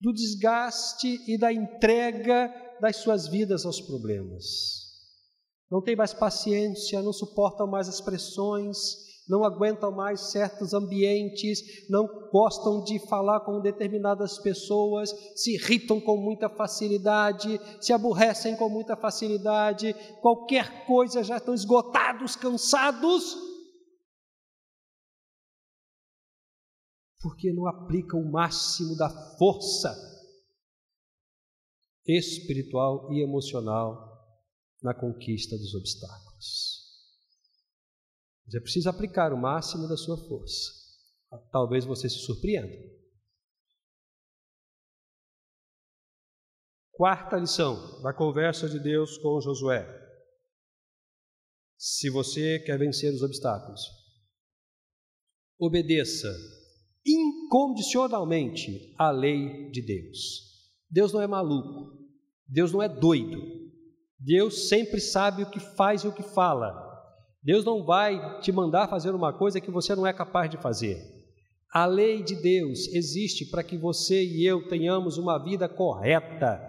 do 0.00 0.12
desgaste 0.12 1.20
e 1.28 1.36
da 1.36 1.52
entrega 1.52 2.48
das 2.80 2.98
suas 2.98 3.26
vidas 3.26 3.66
aos 3.66 3.80
problemas 3.80 4.92
não 5.72 5.80
têm 5.80 5.96
mais 5.96 6.12
paciência, 6.12 7.00
não 7.00 7.14
suportam 7.14 7.66
mais 7.66 7.88
as 7.88 7.98
pressões, 7.98 8.76
não 9.32 9.44
aguentam 9.44 9.90
mais 9.90 10.30
certos 10.30 10.74
ambientes, 10.74 11.88
não 11.88 12.06
gostam 12.30 12.84
de 12.84 12.98
falar 12.98 13.40
com 13.40 13.62
determinadas 13.62 14.38
pessoas, 14.38 15.08
se 15.34 15.54
irritam 15.54 15.98
com 15.98 16.18
muita 16.18 16.50
facilidade, 16.50 17.58
se 17.80 17.94
aborrecem 17.94 18.54
com 18.54 18.68
muita 18.68 18.94
facilidade, 18.94 19.94
qualquer 20.20 20.84
coisa 20.84 21.24
já 21.24 21.38
estão 21.38 21.54
esgotados, 21.54 22.36
cansados, 22.36 23.34
porque 27.22 27.54
não 27.54 27.66
aplicam 27.66 28.20
o 28.20 28.30
máximo 28.30 28.94
da 28.98 29.08
força 29.38 29.96
espiritual 32.06 33.10
e 33.14 33.22
emocional 33.22 34.12
na 34.82 34.92
conquista 34.92 35.56
dos 35.56 35.74
obstáculos. 35.74 36.71
Você 38.46 38.60
precisa 38.60 38.90
aplicar 38.90 39.32
o 39.32 39.40
máximo 39.40 39.88
da 39.88 39.96
sua 39.96 40.16
força. 40.16 40.70
Talvez 41.50 41.84
você 41.84 42.08
se 42.08 42.18
surpreenda. 42.18 42.76
Quarta 46.92 47.36
lição 47.36 48.02
da 48.02 48.12
conversa 48.12 48.68
de 48.68 48.78
Deus 48.78 49.16
com 49.18 49.40
Josué. 49.40 49.86
Se 51.78 52.10
você 52.10 52.60
quer 52.60 52.78
vencer 52.78 53.12
os 53.12 53.22
obstáculos, 53.22 53.80
obedeça 55.58 56.28
incondicionalmente 57.04 58.94
à 58.98 59.10
lei 59.10 59.70
de 59.70 59.82
Deus. 59.82 60.18
Deus 60.88 61.12
não 61.12 61.20
é 61.20 61.26
maluco, 61.26 61.98
Deus 62.46 62.70
não 62.72 62.82
é 62.82 62.88
doido, 62.88 63.40
Deus 64.18 64.68
sempre 64.68 65.00
sabe 65.00 65.42
o 65.42 65.50
que 65.50 65.58
faz 65.58 66.04
e 66.04 66.08
o 66.08 66.14
que 66.14 66.22
fala. 66.22 66.91
Deus 67.42 67.64
não 67.64 67.84
vai 67.84 68.40
te 68.40 68.52
mandar 68.52 68.88
fazer 68.88 69.10
uma 69.10 69.32
coisa 69.32 69.60
que 69.60 69.70
você 69.70 69.94
não 69.94 70.06
é 70.06 70.12
capaz 70.12 70.50
de 70.50 70.56
fazer. 70.56 70.98
A 71.72 71.86
lei 71.86 72.22
de 72.22 72.36
Deus 72.36 72.86
existe 72.88 73.46
para 73.46 73.64
que 73.64 73.76
você 73.76 74.22
e 74.22 74.46
eu 74.46 74.68
tenhamos 74.68 75.18
uma 75.18 75.42
vida 75.42 75.68
correta. 75.68 76.60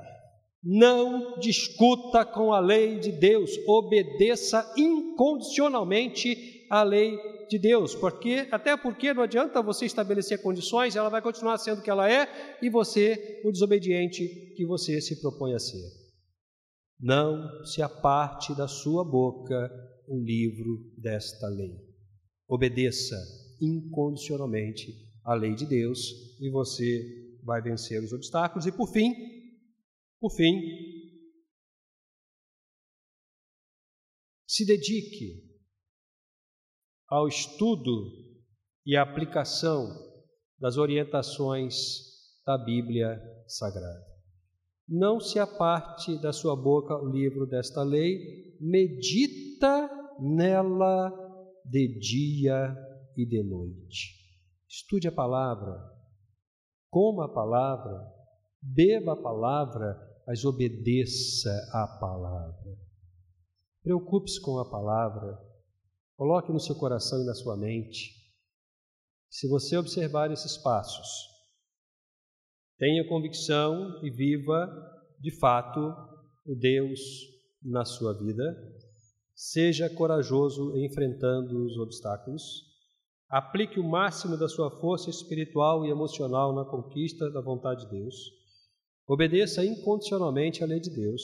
Não 0.64 1.38
discuta 1.40 2.24
com 2.26 2.54
a 2.54 2.60
lei 2.60 2.98
de 3.00 3.12
Deus, 3.12 3.52
obedeça 3.68 4.74
incondicionalmente 4.78 6.66
à 6.72 6.84
lei 6.84 7.18
de 7.50 7.60
Deus, 7.60 7.94
porque 7.94 8.48
até 8.50 8.76
porque 8.78 9.14
não 9.14 9.24
adianta 9.24 9.62
você 9.62 9.86
estabelecer 9.86 10.42
condições, 10.42 10.96
ela 10.96 11.10
vai 11.10 11.22
continuar 11.22 11.58
sendo 11.58 11.80
o 11.80 11.84
que 11.84 11.90
ela 11.90 12.10
é 12.10 12.58
e 12.62 12.70
você 12.70 13.42
o 13.44 13.52
desobediente 13.52 14.26
que 14.56 14.66
você 14.66 15.02
se 15.02 15.22
propõe 15.22 15.54
a 15.54 15.60
ser 15.60 16.04
não 17.04 17.66
se 17.66 17.82
aparte 17.82 18.56
da 18.56 18.66
sua 18.66 19.04
boca 19.04 19.70
o 20.08 20.20
livro 20.20 20.92
desta 20.98 21.48
lei. 21.48 21.78
Obedeça 22.48 23.16
incondicionalmente 23.62 24.94
à 25.24 25.34
lei 25.34 25.56
de 25.56 25.66
Deus 25.66 26.00
e 26.40 26.50
você 26.50 27.40
vai 27.44 27.62
vencer 27.62 28.04
os 28.04 28.12
obstáculos. 28.12 28.66
E 28.66 28.72
por 28.72 28.92
fim, 28.92 29.14
por 30.20 30.32
fim, 30.36 30.62
se 34.48 34.66
dedique 34.66 35.52
ao 37.08 37.28
estudo 37.28 38.12
e 38.86 38.96
aplicação 38.96 39.88
das 40.60 40.78
orientações 40.78 41.76
da 42.46 42.58
Bíblia 42.58 43.20
Sagrada. 43.48 44.13
Não 44.88 45.20
se 45.20 45.40
aparte 45.40 46.20
da 46.22 46.34
sua 46.34 46.56
boca 46.56 46.96
o 46.96 47.10
livro 47.10 47.46
desta 47.46 47.84
lei, 47.84 48.58
medita 48.60 49.90
nela 50.20 51.12
de 51.66 52.00
dia 52.00 52.76
e 53.16 53.26
de 53.26 53.44
noite. 53.44 54.22
Estude 54.68 55.08
a 55.08 55.12
palavra, 55.12 55.80
coma 56.90 57.26
a 57.26 57.30
palavra, 57.30 58.02
beba 58.62 59.14
a 59.14 59.22
palavra, 59.22 59.98
mas 60.28 60.44
obedeça 60.46 61.52
à 61.72 61.88
palavra. 62.00 62.78
Preocupe-se 63.82 64.42
com 64.42 64.60
a 64.60 64.70
palavra, 64.70 65.38
coloque 66.16 66.52
no 66.52 66.60
seu 66.60 66.76
coração 66.76 67.22
e 67.22 67.26
na 67.26 67.34
sua 67.34 67.58
mente. 67.58 68.12
Se 69.30 69.48
você 69.48 69.76
observar 69.78 70.32
esses 70.32 70.58
passos, 70.58 71.33
tenha 72.78 73.08
convicção 73.08 74.04
e 74.04 74.10
viva 74.10 74.68
de 75.20 75.32
fato 75.40 75.80
o 76.46 76.56
Deus 76.56 77.00
na 77.64 77.86
sua 77.86 78.14
vida. 78.14 78.44
Seja 79.36 79.90
corajoso 79.90 80.78
enfrentando 80.78 81.66
os 81.66 81.78
obstáculos. 81.78 82.44
Aplique 83.30 83.80
o 83.80 83.90
máximo 83.90 84.38
da 84.38 84.48
sua 84.48 84.70
força 84.80 85.10
espiritual 85.10 85.86
e 85.86 85.90
emocional 85.90 86.54
na 86.54 86.66
conquista 86.66 87.32
da 87.32 87.42
vontade 87.42 87.86
de 87.86 88.00
Deus. 88.00 88.16
Obedeça 89.08 89.66
incondicionalmente 89.66 90.64
à 90.64 90.68
lei 90.68 90.80
de 90.80 90.90
Deus 90.90 91.22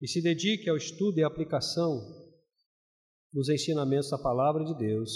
e 0.00 0.08
se 0.08 0.22
dedique 0.22 0.70
ao 0.70 0.76
estudo 0.76 1.18
e 1.18 1.24
aplicação 1.24 2.00
dos 3.32 3.48
ensinamentos 3.48 4.10
da 4.10 4.18
palavra 4.18 4.64
de 4.64 4.76
Deus. 4.76 5.10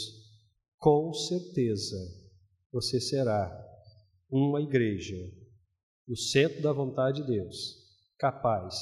Com 0.78 1.12
certeza 1.12 1.96
você 2.72 3.00
será 3.00 3.50
uma 4.30 4.60
igreja 4.60 5.16
no 6.08 6.16
centro 6.16 6.62
da 6.62 6.72
vontade 6.72 7.20
de 7.20 7.28
Deus, 7.28 7.76
capaz 8.18 8.74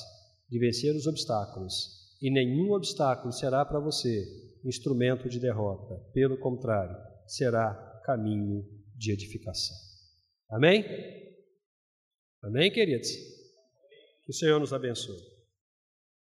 de 0.49 0.59
vencer 0.59 0.95
os 0.95 1.07
obstáculos, 1.07 2.17
e 2.23 2.31
nenhum 2.31 2.73
obstáculo 2.73 3.33
será 3.33 3.65
para 3.65 3.81
você 3.81 4.25
instrumento 4.65 5.29
de 5.29 5.39
derrota. 5.39 5.95
Pelo 6.13 6.39
contrário, 6.39 6.97
será 7.27 7.75
caminho 8.05 8.65
de 8.97 9.13
edificação. 9.13 9.77
Amém? 10.51 10.85
Amém, 12.43 12.71
queridos? 12.71 13.11
Que 14.25 14.31
o 14.31 14.35
Senhor 14.35 14.61
nos 14.61 14.73
abençoe. 14.73 15.36